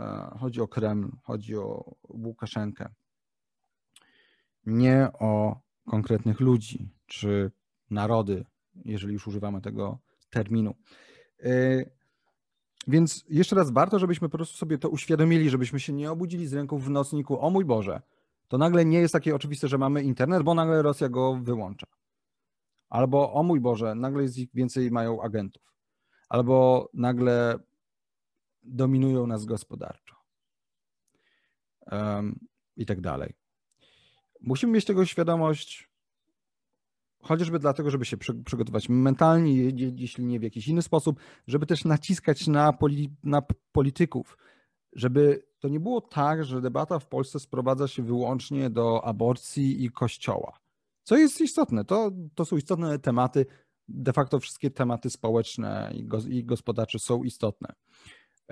E, 0.00 0.36
chodzi 0.40 0.60
o 0.60 0.68
Kreml, 0.68 1.08
chodzi 1.22 1.56
o 1.56 1.94
Łukaszenkę. 2.08 2.88
Nie 4.66 5.08
o 5.20 5.60
konkretnych 5.86 6.40
ludzi 6.40 6.88
czy 7.06 7.50
narody, 7.90 8.44
jeżeli 8.84 9.12
już 9.12 9.26
używamy 9.26 9.60
tego 9.60 9.98
terminu. 10.30 10.74
E, 11.42 11.50
więc 12.86 13.24
jeszcze 13.28 13.56
raz 13.56 13.70
warto, 13.70 13.98
żebyśmy 13.98 14.28
po 14.28 14.38
prostu 14.38 14.56
sobie 14.56 14.78
to 14.78 14.88
uświadomili, 14.88 15.50
żebyśmy 15.50 15.80
się 15.80 15.92
nie 15.92 16.12
obudzili 16.12 16.46
z 16.46 16.52
ręką 16.52 16.78
w 16.78 16.90
nocniku. 16.90 17.40
O 17.40 17.50
mój 17.50 17.64
Boże, 17.64 18.02
to 18.48 18.58
nagle 18.58 18.84
nie 18.84 18.98
jest 18.98 19.12
takie 19.12 19.34
oczywiste, 19.34 19.68
że 19.68 19.78
mamy 19.78 20.02
internet, 20.02 20.42
bo 20.42 20.54
nagle 20.54 20.82
Rosja 20.82 21.08
go 21.08 21.34
wyłącza. 21.42 21.86
Albo 22.88 23.32
o 23.32 23.42
mój 23.42 23.60
Boże, 23.60 23.94
nagle 23.94 24.22
jest 24.22 24.38
ich 24.38 24.48
więcej 24.54 24.90
mają 24.90 25.22
agentów. 25.22 25.62
Albo 26.28 26.88
nagle 26.94 27.58
dominują 28.62 29.26
nas 29.26 29.44
gospodarczo. 29.44 30.16
Um, 31.92 32.38
I 32.76 32.86
tak 32.86 33.00
dalej. 33.00 33.34
Musimy 34.40 34.72
mieć 34.72 34.84
tego 34.84 35.06
świadomość, 35.06 35.90
chociażby 37.22 37.58
dlatego, 37.58 37.90
żeby 37.90 38.04
się 38.04 38.16
przygotować 38.44 38.88
mentalnie, 38.88 39.54
jeśli 39.96 40.24
nie 40.24 40.40
w 40.40 40.42
jakiś 40.42 40.68
inny 40.68 40.82
sposób, 40.82 41.20
żeby 41.46 41.66
też 41.66 41.84
naciskać 41.84 42.46
na, 42.46 42.72
poli, 42.72 43.10
na 43.24 43.42
polityków, 43.72 44.38
żeby 44.92 45.46
to 45.58 45.68
nie 45.68 45.80
było 45.80 46.00
tak, 46.00 46.44
że 46.44 46.60
debata 46.60 46.98
w 46.98 47.06
Polsce 47.06 47.40
sprowadza 47.40 47.88
się 47.88 48.02
wyłącznie 48.02 48.70
do 48.70 49.04
aborcji 49.04 49.84
i 49.84 49.90
kościoła. 49.90 50.60
Co 51.02 51.16
jest 51.16 51.40
istotne, 51.40 51.84
to, 51.84 52.10
to 52.34 52.44
są 52.44 52.56
istotne 52.56 52.98
tematy, 52.98 53.46
de 53.88 54.12
facto 54.12 54.40
wszystkie 54.40 54.70
tematy 54.70 55.10
społeczne 55.10 55.92
i, 55.94 56.04
go, 56.04 56.18
i 56.28 56.44
gospodarcze 56.44 56.98
są 56.98 57.22
istotne. 57.22 57.74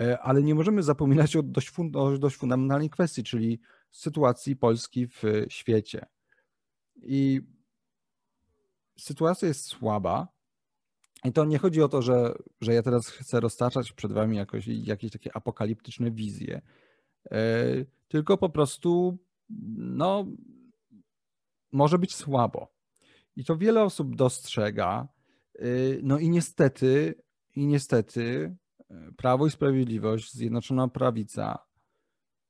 E, 0.00 0.18
ale 0.18 0.42
nie 0.42 0.54
możemy 0.54 0.82
zapominać 0.82 1.36
o 1.36 1.42
dość, 1.42 1.72
o 1.94 2.18
dość 2.18 2.36
fundamentalnej 2.36 2.90
kwestii, 2.90 3.22
czyli 3.22 3.60
sytuacji 3.90 4.56
Polski 4.56 5.06
w 5.06 5.22
świecie. 5.48 6.06
I 7.02 7.40
sytuacja 8.98 9.48
jest 9.48 9.66
słaba. 9.66 10.28
I 11.24 11.32
to 11.32 11.44
nie 11.44 11.58
chodzi 11.58 11.82
o 11.82 11.88
to, 11.88 12.02
że, 12.02 12.34
że 12.60 12.74
ja 12.74 12.82
teraz 12.82 13.08
chcę 13.08 13.40
roztaczać 13.40 13.92
przed 13.92 14.12
wami 14.12 14.36
jakoś, 14.36 14.66
jakieś 14.66 15.10
takie 15.10 15.36
apokaliptyczne 15.36 16.10
wizje, 16.10 16.60
e, 17.30 17.40
tylko 18.08 18.38
po 18.38 18.48
prostu 18.48 19.18
no, 19.76 20.26
może 21.72 21.98
być 21.98 22.14
słabo. 22.14 22.68
I 23.36 23.44
to 23.44 23.56
wiele 23.56 23.82
osób 23.82 24.16
dostrzega. 24.16 25.08
E, 25.54 25.64
no 26.02 26.18
i 26.18 26.30
niestety, 26.30 27.14
i 27.56 27.66
niestety 27.66 28.56
Prawo 29.16 29.46
i 29.46 29.50
Sprawiedliwość, 29.50 30.32
Zjednoczona 30.32 30.88
Prawica 30.88 31.68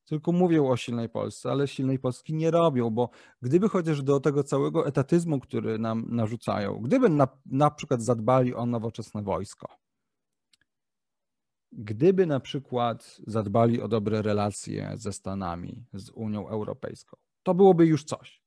tylko 0.08 0.32
mówią 0.32 0.68
o 0.68 0.76
silnej 0.76 1.08
Polsce, 1.08 1.50
ale 1.50 1.68
silnej 1.68 1.98
Polski 1.98 2.34
nie 2.34 2.50
robią, 2.50 2.90
bo 2.90 3.10
gdyby 3.42 3.68
chociaż 3.68 4.02
do 4.02 4.20
tego 4.20 4.44
całego 4.44 4.86
etatyzmu, 4.86 5.40
który 5.40 5.78
nam 5.78 6.04
narzucają, 6.08 6.80
gdyby 6.80 7.08
na, 7.08 7.28
na 7.46 7.70
przykład 7.70 8.02
zadbali 8.02 8.54
o 8.54 8.66
nowoczesne 8.66 9.22
wojsko, 9.22 9.68
gdyby 11.72 12.26
na 12.26 12.40
przykład 12.40 13.20
zadbali 13.26 13.82
o 13.82 13.88
dobre 13.88 14.22
relacje 14.22 14.92
ze 14.94 15.12
Stanami, 15.12 15.84
z 15.92 16.10
Unią 16.10 16.48
Europejską, 16.48 17.16
to 17.42 17.54
byłoby 17.54 17.86
już 17.86 18.04
coś. 18.04 18.42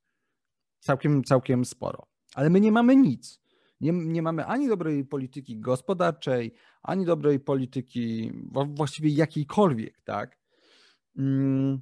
Całkiem, 0.80 1.24
całkiem 1.24 1.66
sporo. 1.66 2.08
Ale 2.36 2.50
my 2.50 2.62
nie 2.62 2.72
mamy 2.72 2.96
nic. 2.96 3.41
Nie, 3.82 3.92
nie 3.92 4.22
mamy 4.22 4.46
ani 4.46 4.68
dobrej 4.68 5.06
polityki 5.06 5.60
gospodarczej, 5.60 6.54
ani 6.84 7.06
dobrej 7.06 7.40
polityki 7.40 8.32
właściwie 8.68 9.10
jakiejkolwiek, 9.10 10.02
tak? 10.02 10.38
Mm. 11.18 11.82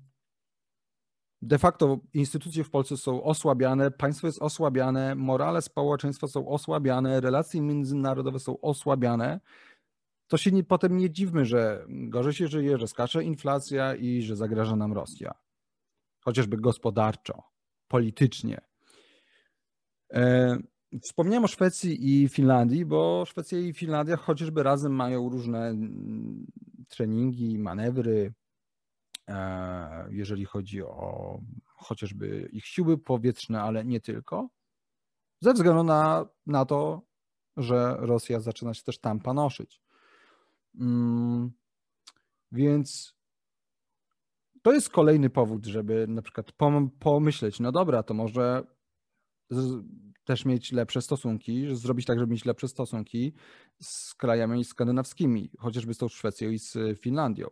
De 1.41 1.57
facto 1.57 1.99
instytucje 2.13 2.63
w 2.63 2.69
Polsce 2.69 2.97
są 2.97 3.23
osłabiane, 3.23 3.91
państwo 3.91 4.27
jest 4.27 4.41
osłabiane, 4.41 5.15
morale 5.15 5.61
społeczeństwa 5.61 6.27
są 6.27 6.47
osłabiane, 6.47 7.21
relacje 7.21 7.61
międzynarodowe 7.61 8.39
są 8.39 8.61
osłabiane. 8.61 9.39
To 10.27 10.37
się 10.37 10.51
nie, 10.51 10.63
potem 10.63 10.97
nie 10.97 11.09
dziwmy, 11.09 11.45
że 11.45 11.85
gorzej 11.89 12.33
się 12.33 12.47
żyje, 12.47 12.77
że 12.77 12.87
skacze 12.87 13.23
inflacja 13.23 13.95
i 13.95 14.21
że 14.21 14.35
zagraża 14.35 14.75
nam 14.75 14.93
Rosja. 14.93 15.31
Chociażby 16.19 16.57
gospodarczo, 16.57 17.43
politycznie. 17.87 18.61
Wspomniałem 21.01 21.43
o 21.43 21.47
Szwecji 21.47 22.23
i 22.23 22.29
Finlandii, 22.29 22.85
bo 22.85 23.25
Szwecja 23.25 23.59
i 23.59 23.73
Finlandia 23.73 24.17
chociażby 24.17 24.63
razem 24.63 24.95
mają 24.95 25.29
różne 25.29 25.67
mm, 25.67 26.45
treningi, 26.87 27.59
manewry, 27.59 28.33
e, 29.27 30.07
jeżeli 30.11 30.45
chodzi 30.45 30.83
o 30.83 31.39
chociażby 31.65 32.49
ich 32.53 32.65
siły 32.65 32.97
powietrzne, 32.97 33.61
ale 33.61 33.85
nie 33.85 34.01
tylko, 34.01 34.49
ze 35.41 35.53
względu 35.53 35.83
na, 35.83 36.25
na 36.45 36.65
to, 36.65 37.01
że 37.57 37.95
Rosja 37.99 38.39
zaczyna 38.39 38.73
się 38.73 38.83
też 38.83 38.99
tam 38.99 39.19
panoszyć. 39.19 39.81
Mm, 40.79 41.51
więc 42.51 43.15
to 44.61 44.73
jest 44.73 44.89
kolejny 44.89 45.29
powód, 45.29 45.65
żeby 45.65 46.07
na 46.07 46.21
przykład 46.21 46.51
pomyśleć, 46.99 47.59
no 47.59 47.71
dobra, 47.71 48.03
to 48.03 48.13
może 48.13 48.63
też 50.23 50.45
mieć 50.45 50.71
lepsze 50.71 51.01
stosunki, 51.01 51.75
zrobić 51.75 52.05
tak, 52.05 52.19
żeby 52.19 52.31
mieć 52.33 52.45
lepsze 52.45 52.67
stosunki 52.67 53.33
z 53.81 54.15
krajami 54.15 54.65
skandynawskimi, 54.65 55.51
chociażby 55.59 55.93
z 55.93 55.97
tą 55.97 56.07
Szwecją 56.07 56.49
i 56.49 56.59
z 56.59 56.77
Finlandią. 56.99 57.47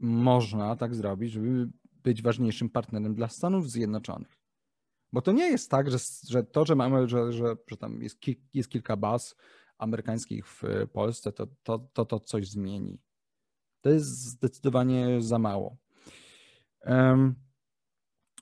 Można 0.00 0.76
tak 0.76 0.94
zrobić, 0.94 1.32
żeby 1.32 1.70
być 1.84 2.22
ważniejszym 2.22 2.70
partnerem 2.70 3.14
dla 3.14 3.28
Stanów 3.28 3.70
Zjednoczonych. 3.70 4.38
Bo 5.12 5.22
to 5.22 5.32
nie 5.32 5.50
jest 5.50 5.70
tak, 5.70 5.90
że, 5.90 5.98
że 6.28 6.44
to, 6.44 6.66
że 6.66 6.74
mamy, 6.74 7.08
że, 7.08 7.32
że, 7.32 7.56
że 7.66 7.76
tam 7.76 8.02
jest, 8.02 8.20
ki, 8.20 8.40
jest 8.54 8.68
kilka 8.68 8.96
baz 8.96 9.36
amerykańskich 9.78 10.46
w 10.46 10.62
Polsce, 10.92 11.32
to, 11.32 11.46
to, 11.62 11.78
to 11.78 12.04
to 12.04 12.20
coś 12.20 12.48
zmieni. 12.48 13.00
To 13.80 13.90
jest 13.90 14.06
zdecydowanie 14.06 15.20
za 15.20 15.38
mało. 15.38 15.76
Um, 16.80 17.34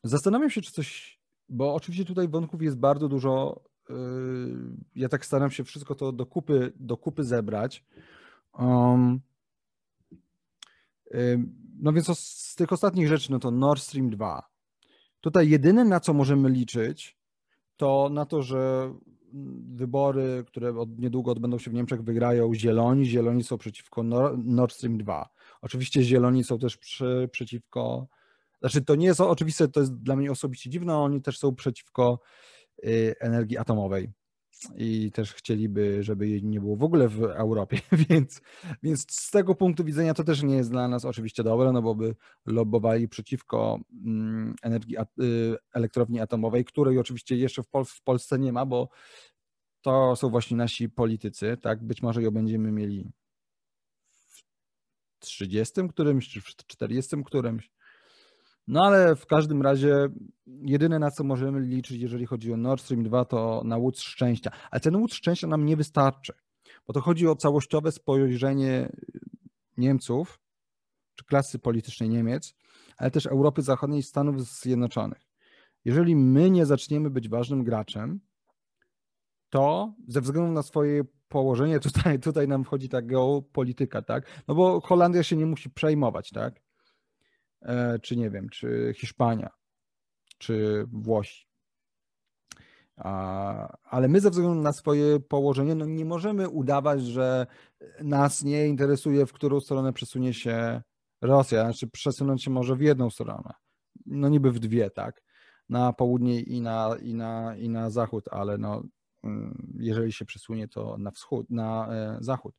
zastanawiam 0.05 0.51
się, 0.51 0.63
czy 0.63 0.73
coś 0.73 1.20
bo 1.51 1.75
oczywiście 1.75 2.05
tutaj 2.05 2.29
wątków 2.29 2.63
jest 2.63 2.79
bardzo 2.79 3.09
dużo. 3.09 3.61
Yy, 3.89 3.97
ja 4.95 5.09
tak 5.09 5.27
staram 5.27 5.51
się 5.51 5.65
wszystko 5.65 5.95
to 5.95 6.13
do 6.13 6.27
kupy, 6.27 6.73
do 6.77 6.97
kupy 6.97 7.25
zebrać. 7.25 7.85
Um, 8.59 9.21
yy, 11.11 11.45
no 11.81 11.93
więc 11.93 12.19
z 12.19 12.55
tych 12.55 12.73
ostatnich 12.73 13.09
rzeczy, 13.09 13.33
no 13.33 13.39
to 13.39 13.51
Nord 13.51 13.83
Stream 13.83 14.11
2. 14.11 14.49
Tutaj 15.21 15.49
jedyne 15.49 15.85
na 15.85 16.01
co 16.01 16.15
możemy 16.15 16.51
liczyć, 16.51 17.19
to 17.77 18.09
na 18.13 18.27
to, 18.27 18.43
że 18.43 18.93
wybory, 19.73 20.45
które 20.47 20.79
od 20.79 20.99
niedługo 20.99 21.31
odbędą 21.31 21.59
się 21.59 21.71
w 21.71 21.75
Niemczech, 21.75 22.03
wygrają 22.03 22.55
zieloni. 22.55 23.07
Zieloni 23.07 23.45
są 23.45 23.59
przeciwko 23.59 24.03
Nord 24.45 24.73
Stream 24.73 24.99
2. 24.99 25.29
Oczywiście 25.63 26.03
zieloni 26.03 26.45
są 26.45 26.59
też 26.59 26.77
przy, 26.77 27.29
przeciwko 27.33 28.09
znaczy, 28.61 28.83
to 28.83 28.95
nie 28.95 29.07
jest 29.07 29.21
oczywiste, 29.21 29.69
to 29.69 29.81
jest 29.81 29.95
dla 29.95 30.17
mnie 30.17 30.33
osobiście 30.33 30.71
dziwne, 30.71 30.97
oni 30.97 31.23
też 31.23 31.39
są 31.39 31.55
przeciwko 31.55 32.21
y, 32.85 33.15
energii 33.21 33.59
atomowej. 33.59 34.13
i 34.77 35.13
też 35.13 35.35
chcieliby, 35.35 36.03
żeby 36.03 36.29
jej 36.29 36.45
nie 36.45 36.61
było 36.61 36.77
w 36.77 36.83
ogóle 36.85 37.09
w 37.09 37.23
Europie, 37.23 37.81
więc, 38.11 38.41
więc 38.83 39.07
z 39.11 39.31
tego 39.31 39.55
punktu 39.55 39.85
widzenia 39.85 40.15
to 40.15 40.25
też 40.25 40.43
nie 40.43 40.57
jest 40.57 40.71
dla 40.71 40.89
nas 40.89 41.05
oczywiście 41.05 41.43
dobre, 41.43 41.73
no 41.73 41.83
bo 41.83 41.95
by 41.95 42.17
lobbowali 42.47 43.09
przeciwko 43.09 43.81
mm, 44.07 44.55
energii 44.63 44.97
y, 44.99 45.57
elektrowni 45.75 46.21
atomowej, 46.21 46.65
której 46.65 46.99
oczywiście 46.99 47.37
jeszcze 47.37 47.63
w, 47.63 47.69
Pol 47.69 47.85
w 47.85 48.03
Polsce 48.03 48.39
nie 48.39 48.53
ma, 48.53 48.67
bo 48.67 48.89
to 49.83 50.17
są 50.17 50.31
właśnie 50.31 50.57
nasi 50.57 50.89
politycy, 50.89 51.57
tak? 51.63 51.85
Być 51.85 52.03
może 52.03 52.23
ją 52.23 52.31
będziemy 52.31 52.73
mieli 52.73 53.13
w 54.29 54.43
30 55.19 55.89
którymś, 55.89 56.29
czy 56.29 56.41
w 56.41 56.45
40 56.45 57.17
którymś. 57.25 57.71
No 58.71 58.85
ale 58.85 59.17
w 59.17 59.27
każdym 59.27 59.63
razie 59.63 60.09
jedyne 60.47 60.99
na 60.99 61.11
co 61.11 61.25
możemy 61.25 61.61
liczyć, 61.61 62.01
jeżeli 62.01 62.27
chodzi 62.27 62.53
o 62.53 62.57
Nord 62.57 62.83
Stream 62.83 63.03
2, 63.03 63.25
to 63.25 63.63
na 63.65 63.77
łódź 63.77 64.01
szczęścia. 64.01 64.51
Ale 64.71 64.81
ten 64.81 64.97
łódź 64.97 65.15
szczęścia 65.15 65.47
nam 65.47 65.67
nie 65.67 65.77
wystarczy, 65.77 66.33
bo 66.87 66.93
to 66.93 67.01
chodzi 67.01 67.29
o 67.29 67.37
całościowe 67.37 67.93
spojrzenie 67.93 68.93
Niemców, 69.77 70.41
czy 71.15 71.25
klasy 71.25 71.59
politycznej 71.59 72.09
Niemiec, 72.09 72.55
ale 72.97 73.11
też 73.11 73.27
Europy 73.27 73.63
Zachodniej 73.63 74.01
i 74.01 74.03
Stanów 74.03 74.43
Zjednoczonych. 74.43 75.27
Jeżeli 75.85 76.17
my 76.17 76.51
nie 76.51 76.67
zaczniemy 76.67 77.11
być 77.11 77.29
ważnym 77.29 77.65
graczem, 77.65 78.21
to 79.49 79.95
ze 80.09 80.21
względu 80.21 80.53
na 80.53 80.63
swoje 80.63 81.05
położenie, 81.29 81.81
tutaj, 81.81 82.21
tutaj 82.21 82.49
nam 82.49 82.65
wchodzi 82.65 82.89
ta 82.89 83.03
geopolityka, 83.03 84.03
tak? 84.03 84.27
No 84.49 84.55
bo 84.55 84.81
Holandia 84.81 85.23
się 85.23 85.37
nie 85.37 85.47
musi 85.47 85.71
przejmować, 85.71 86.31
tak? 86.31 86.70
E, 87.63 87.99
czy 87.99 88.17
nie 88.17 88.31
wiem, 88.31 88.49
czy 88.49 88.95
Hiszpania, 88.97 89.51
czy 90.39 90.85
Włosi. 90.93 91.51
Ale 93.85 94.09
my 94.09 94.21
ze 94.21 94.31
względu 94.31 94.63
na 94.63 94.73
swoje 94.73 95.21
położenie 95.21 95.75
no 95.75 95.85
nie 95.85 96.05
możemy 96.05 96.49
udawać, 96.49 97.03
że 97.03 97.47
nas 98.03 98.43
nie 98.43 98.67
interesuje, 98.67 99.27
w 99.27 99.33
którą 99.33 99.61
stronę 99.61 99.93
przesunie 99.93 100.35
się 100.35 100.83
Rosja. 101.21 101.65
Znaczy 101.65 101.87
przesunąć 101.87 102.45
się 102.45 102.51
może 102.51 102.77
w 102.77 102.81
jedną 102.81 103.11
stronę. 103.11 103.53
No 104.07 104.29
niby 104.29 104.53
w 104.53 104.59
dwie, 104.59 104.91
tak? 104.91 105.23
Na 105.69 105.93
południe 105.93 106.41
i 106.41 106.61
na, 106.61 106.97
i 107.03 107.15
na, 107.15 107.57
i 107.57 107.69
na 107.69 107.91
zachód, 107.91 108.25
ale 108.31 108.59
no, 108.59 108.83
mm, 109.25 109.73
jeżeli 109.79 110.13
się 110.13 110.25
przesunie, 110.25 110.69
to 110.69 110.97
na 110.99 111.11
wschód, 111.11 111.51
na 111.51 111.89
e, 111.89 112.19
zachód. 112.21 112.55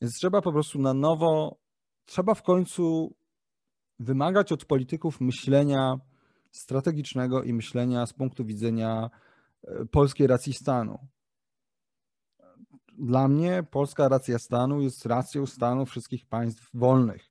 Więc 0.00 0.14
trzeba 0.14 0.42
po 0.42 0.52
prostu 0.52 0.78
na 0.78 0.94
nowo, 0.94 1.58
trzeba 2.04 2.34
w 2.34 2.42
końcu 2.42 3.14
wymagać 4.02 4.52
od 4.52 4.64
polityków 4.64 5.20
myślenia 5.20 5.96
strategicznego 6.50 7.42
i 7.42 7.52
myślenia 7.52 8.06
z 8.06 8.12
punktu 8.12 8.44
widzenia 8.44 9.10
e, 9.64 9.86
polskiej 9.86 10.26
racji 10.26 10.52
stanu. 10.52 10.98
Dla 12.98 13.28
mnie 13.28 13.64
polska 13.70 14.08
racja 14.08 14.38
stanu 14.38 14.80
jest 14.80 15.06
racją 15.06 15.46
stanu 15.46 15.86
wszystkich 15.86 16.26
państw 16.26 16.70
wolnych. 16.74 17.30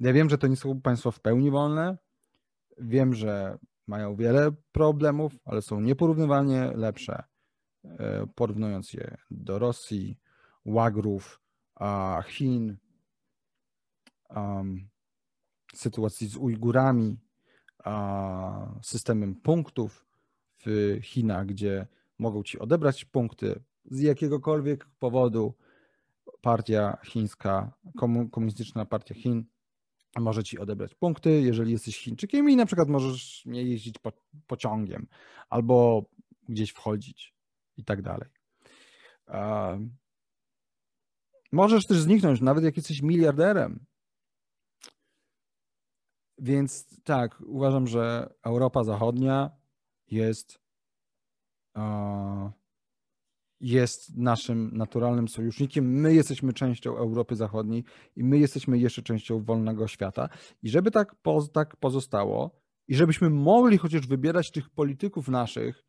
Ja 0.00 0.12
wiem, 0.12 0.30
że 0.30 0.38
to 0.38 0.46
nie 0.46 0.56
są 0.56 0.80
państwa 0.80 1.10
w 1.10 1.20
pełni 1.20 1.50
wolne. 1.50 1.98
Wiem, 2.78 3.14
że 3.14 3.58
mają 3.86 4.16
wiele 4.16 4.50
problemów, 4.72 5.32
ale 5.44 5.62
są 5.62 5.80
nieporównywalnie 5.80 6.72
lepsze, 6.74 7.22
e, 7.84 8.26
porównując 8.34 8.92
je 8.92 9.16
do 9.30 9.58
Rosji, 9.58 10.18
Łagrów, 10.64 11.40
Chin, 12.26 12.76
sytuacji 15.78 16.28
z 16.28 16.36
Ujgurami, 16.36 17.16
systemem 18.82 19.34
punktów 19.34 20.06
w 20.66 20.98
Chinach, 21.02 21.46
gdzie 21.46 21.86
mogą 22.18 22.42
ci 22.42 22.58
odebrać 22.58 23.04
punkty 23.04 23.60
z 23.84 24.00
jakiegokolwiek 24.00 24.88
powodu. 24.98 25.54
Partia 26.40 26.98
chińska, 27.04 27.72
komunistyczna 28.30 28.84
partia 28.84 29.14
Chin 29.14 29.44
może 30.16 30.44
ci 30.44 30.58
odebrać 30.58 30.94
punkty, 30.94 31.40
jeżeli 31.40 31.72
jesteś 31.72 31.98
Chińczykiem 31.98 32.50
i 32.50 32.56
na 32.56 32.66
przykład 32.66 32.88
możesz 32.88 33.42
nie 33.46 33.62
jeździć 33.62 33.98
po, 33.98 34.12
pociągiem 34.46 35.06
albo 35.48 36.04
gdzieś 36.48 36.70
wchodzić 36.70 37.34
i 37.76 37.84
tak 37.84 38.02
dalej. 38.02 38.28
Możesz 41.52 41.86
też 41.86 42.00
zniknąć, 42.00 42.40
nawet 42.40 42.64
jak 42.64 42.76
jesteś 42.76 43.02
miliarderem. 43.02 43.84
Więc 46.38 47.00
tak, 47.04 47.40
uważam, 47.46 47.86
że 47.86 48.34
Europa 48.44 48.84
Zachodnia 48.84 49.50
jest, 50.10 50.60
jest 53.60 54.16
naszym 54.16 54.70
naturalnym 54.76 55.28
sojusznikiem. 55.28 55.92
My 55.92 56.14
jesteśmy 56.14 56.52
częścią 56.52 56.96
Europy 56.96 57.36
Zachodniej 57.36 57.84
i 58.16 58.24
my 58.24 58.38
jesteśmy 58.38 58.78
jeszcze 58.78 59.02
częścią 59.02 59.44
wolnego 59.44 59.88
świata. 59.88 60.28
I 60.62 60.68
żeby 60.68 60.90
tak, 60.90 61.16
tak 61.52 61.76
pozostało, 61.76 62.60
i 62.88 62.94
żebyśmy 62.94 63.30
mogli 63.30 63.78
chociaż 63.78 64.06
wybierać 64.06 64.50
tych 64.50 64.70
polityków 64.70 65.28
naszych, 65.28 65.84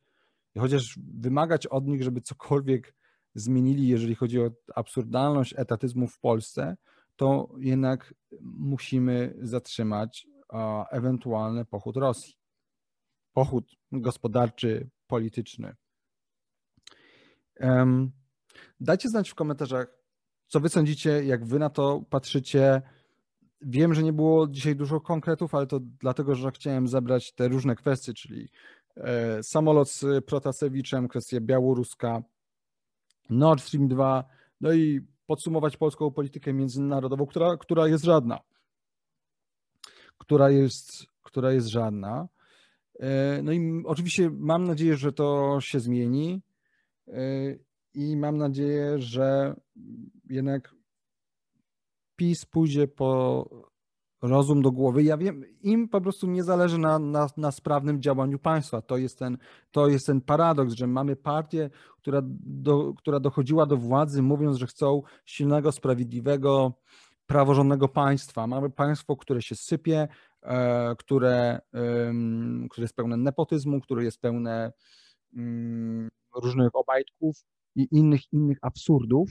chociaż 0.58 1.00
wymagać 1.14 1.68
od 1.68 1.88
nich, 1.88 2.04
żeby 2.04 2.22
cokolwiek 2.22 2.96
zmienili, 3.36 3.88
jeżeli 3.88 4.16
chodzi 4.16 4.40
o 4.42 4.52
absurdalność 4.76 5.54
etatyzmu 5.58 6.08
w 6.08 6.20
Polsce, 6.20 6.78
to 7.16 7.56
jednak 7.60 8.14
musimy 8.42 9.36
zatrzymać 9.42 10.28
ewentualny 10.92 11.66
pochód 11.66 11.98
Rosji. 11.98 12.34
Pochód 13.34 13.76
gospodarczy, 13.92 14.90
polityczny. 15.08 15.76
Dajcie 18.80 19.10
znać 19.10 19.30
w 19.30 19.36
komentarzach, 19.36 19.88
co 20.48 20.60
wy 20.60 20.70
sądzicie, 20.70 21.24
jak 21.26 21.46
wy 21.46 21.60
na 21.60 21.70
to 21.70 22.04
patrzycie. 22.10 22.82
Wiem, 23.62 23.94
że 23.94 24.04
nie 24.04 24.14
było 24.14 24.48
dzisiaj 24.48 24.76
dużo 24.76 25.02
konkretów, 25.02 25.56
ale 25.56 25.68
to 25.68 25.80
dlatego, 25.80 26.36
że 26.36 26.52
chciałem 26.52 26.88
zebrać 26.88 27.34
te 27.34 27.48
różne 27.48 27.76
kwestie, 27.76 28.14
czyli 28.14 28.50
e, 28.98 29.44
samolot 29.44 29.90
z 29.90 30.26
Protasewiczem, 30.26 31.08
kwestia 31.08 31.40
białoruska, 31.42 32.24
Nord 33.30 33.64
Stream 33.64 33.88
2, 33.88 34.24
no 34.62 34.74
i 34.74 35.02
podsumować 35.26 35.78
polską 35.78 36.12
politykę 36.12 36.54
międzynarodową, 36.54 37.26
która, 37.26 37.58
która 37.58 37.88
jest 37.88 38.04
żadna 38.04 38.40
która 40.20 40.50
jest, 40.50 41.06
która 41.24 41.52
jest 41.52 41.68
żadna. 41.68 42.28
E, 43.00 43.42
no 43.44 43.52
i 43.52 43.84
oczywiście 43.86 44.30
mam 44.30 44.64
nadzieję, 44.64 44.98
że 44.98 45.12
to 45.12 45.58
się 45.62 45.80
zmieni 45.80 46.42
e, 47.08 47.22
i 47.94 48.18
mam 48.18 48.38
nadzieję, 48.38 49.00
że 49.00 49.56
jednak 50.30 50.76
PiS 52.16 52.46
pójdzie 52.46 52.88
po 52.88 53.46
rozum 54.22 54.62
do 54.62 54.72
głowy. 54.72 55.04
Ja 55.04 55.18
wiem, 55.18 55.44
im 55.62 55.90
po 55.90 56.02
prostu 56.02 56.28
nie 56.28 56.44
zależy 56.44 56.78
na, 56.78 57.00
na, 57.00 57.28
na, 57.38 57.52
sprawnym 57.52 58.02
działaniu 58.02 58.40
państwa. 58.40 58.82
To 58.82 58.98
jest, 58.98 59.20
ten, 59.20 59.38
to 59.72 59.88
jest 59.88 60.06
ten 60.06 60.22
paradoks, 60.22 60.74
że 60.74 60.88
mamy 60.88 61.16
partię, 61.16 61.70
która, 61.98 62.22
do, 62.46 62.94
która 62.94 63.20
dochodziła 63.20 63.66
do 63.66 63.78
władzy, 63.78 64.22
mówiąc, 64.22 64.58
że 64.58 64.68
chcą 64.68 65.02
silnego, 65.26 65.72
sprawiedliwego, 65.72 66.74
praworządnego 67.30 67.88
państwa. 67.88 68.48
Mamy 68.48 68.70
państwo, 68.70 69.16
które 69.16 69.42
się 69.42 69.56
sypie, 69.56 70.08
e, 70.42 70.96
które, 70.96 71.62
które 72.70 72.84
jest 72.84 72.96
pełne 72.96 73.18
nepotyzmu, 73.18 73.82
które 73.82 74.04
jest 74.04 74.22
pełne 74.22 74.74
mm, 75.34 76.10
różnych 76.36 76.76
obajtków 76.76 77.36
i 77.76 77.88
innych, 77.92 78.34
innych 78.34 78.58
absurdów, 78.62 79.30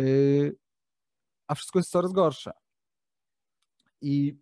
y, 0.00 0.56
a 1.46 1.54
wszystko 1.54 1.78
jest 1.78 1.90
coraz 1.90 2.12
gorsze. 2.12 2.52
I 4.00 4.38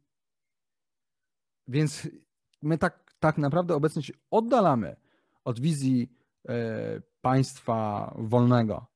więc 1.68 2.08
my 2.62 2.78
tak, 2.78 3.14
tak 3.18 3.38
naprawdę 3.38 3.74
obecnie 3.74 4.02
się 4.02 4.12
oddalamy 4.30 4.96
od 5.44 5.60
wizji 5.60 6.12
e, 6.48 7.00
państwa 7.20 8.14
wolnego, 8.18 8.86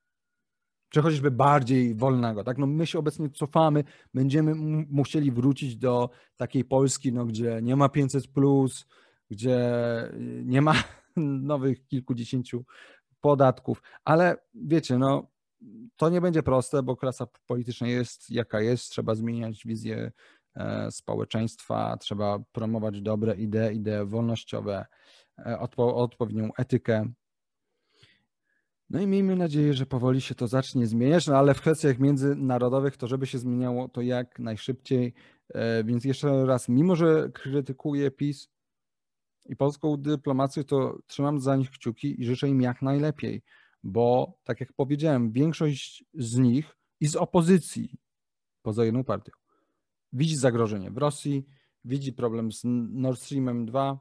czy 0.95 1.03
chociażby 1.03 1.31
bardziej 1.31 1.95
wolnego. 1.95 2.45
Tak? 2.45 2.59
No 2.59 2.67
my 2.67 2.87
się 2.87 2.99
obecnie 2.99 3.31
cofamy, 3.31 3.85
będziemy 4.15 4.55
musieli 4.91 5.33
wrócić 5.33 5.77
do 5.77 6.11
takiej 6.37 6.65
Polski, 6.65 7.13
no, 7.13 7.25
gdzie 7.25 7.61
nie 7.63 7.77
ma 7.77 7.89
500, 7.89 8.27
plus, 8.27 8.87
gdzie 9.31 9.59
nie 10.45 10.63
ma 10.63 10.75
nowych 11.51 11.87
kilkudziesięciu 11.87 12.65
podatków, 13.21 13.83
ale 14.05 14.37
wiecie, 14.55 14.99
no 14.99 15.27
to 15.97 16.09
nie 16.09 16.21
będzie 16.21 16.43
proste, 16.43 16.83
bo 16.83 16.97
klasa 16.97 17.27
polityczna 17.47 17.87
jest 17.89 18.31
jaka 18.31 18.61
jest, 18.61 18.91
trzeba 18.91 19.15
zmieniać 19.15 19.65
wizję 19.65 20.13
e, 20.57 20.91
społeczeństwa, 20.91 21.97
trzeba 21.97 22.39
promować 22.53 23.01
dobre 23.01 23.35
idee, 23.35 23.75
idee 23.75 24.05
wolnościowe, 24.07 24.87
e, 25.39 25.59
odpo 25.59 25.97
odpowiednią 25.97 26.51
etykę, 26.59 27.09
no 28.91 29.01
i 29.01 29.07
miejmy 29.07 29.37
nadzieję, 29.37 29.75
że 29.75 29.87
powoli 29.87 30.21
się 30.21 30.35
to 30.35 30.49
zacznie 30.49 30.87
zmieniać, 30.87 31.27
no 31.27 31.37
ale 31.37 31.55
w 31.55 31.61
kwestiach 31.61 31.99
międzynarodowych 31.99 32.97
to, 32.97 33.07
żeby 33.07 33.27
się 33.27 33.39
zmieniało 33.39 33.89
to 33.89 34.01
jak 34.01 34.39
najszybciej. 34.39 35.15
E, 35.55 35.85
więc 35.85 36.05
jeszcze 36.05 36.47
raz, 36.47 36.69
mimo 36.69 36.97
że 36.97 37.31
krytykuję 37.35 38.11
PiS, 38.11 38.49
i 39.47 39.57
polską 39.57 39.97
dyplomację, 39.97 40.65
to 40.65 40.99
trzymam 41.07 41.41
za 41.41 41.57
nich 41.57 41.71
kciuki 41.71 42.21
i 42.21 42.25
życzę 42.25 42.49
im 42.49 42.63
jak 42.63 42.83
najlepiej, 42.83 43.43
bo 43.83 44.39
tak 44.45 44.61
jak 44.61 44.73
powiedziałem, 44.73 45.33
większość 45.33 46.05
z 46.15 46.39
nich 46.39 46.77
i 47.01 47.07
z 47.07 47.17
opozycji, 47.17 47.99
poza 48.63 48.85
jedną 48.85 49.05
partią, 49.05 49.33
widzi 50.13 50.37
zagrożenie 50.37 50.91
w 50.91 50.99
Rosji, 50.99 51.47
widzi 51.85 52.13
problem 52.13 52.53
z 52.53 52.61
Nord 52.91 53.21
Streamem 53.21 53.67
2 53.67 53.99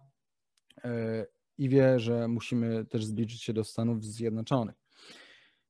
e, 0.83 1.25
i 1.57 1.69
wie, 1.69 1.99
że 1.99 2.27
musimy 2.27 2.85
też 2.85 3.05
zbliżyć 3.05 3.43
się 3.43 3.53
do 3.53 3.63
Stanów 3.63 4.05
Zjednoczonych. 4.05 4.75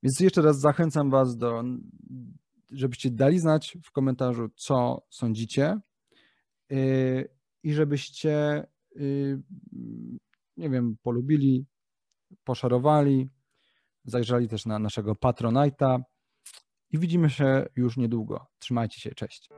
Więc 0.03 0.19
jeszcze 0.19 0.41
raz 0.41 0.59
zachęcam 0.59 1.09
Was 1.09 1.37
do, 1.37 1.63
żebyście 2.71 3.11
dali 3.11 3.39
znać 3.39 3.77
w 3.83 3.91
komentarzu, 3.91 4.49
co 4.55 5.05
sądzicie 5.09 5.79
e, 6.71 6.77
i 7.63 7.73
żebyście, 7.73 8.63
y, 8.95 9.41
nie 10.57 10.69
wiem, 10.69 10.97
polubili, 11.03 11.65
poszarowali, 12.43 13.29
zajrzeli 14.05 14.47
też 14.47 14.65
na 14.65 14.79
naszego 14.79 15.13
Patronite'a 15.13 16.01
i 16.91 16.99
widzimy 16.99 17.29
się 17.29 17.65
już 17.75 17.97
niedługo. 17.97 18.47
Trzymajcie 18.59 19.01
się, 19.01 19.11
cześć. 19.15 19.49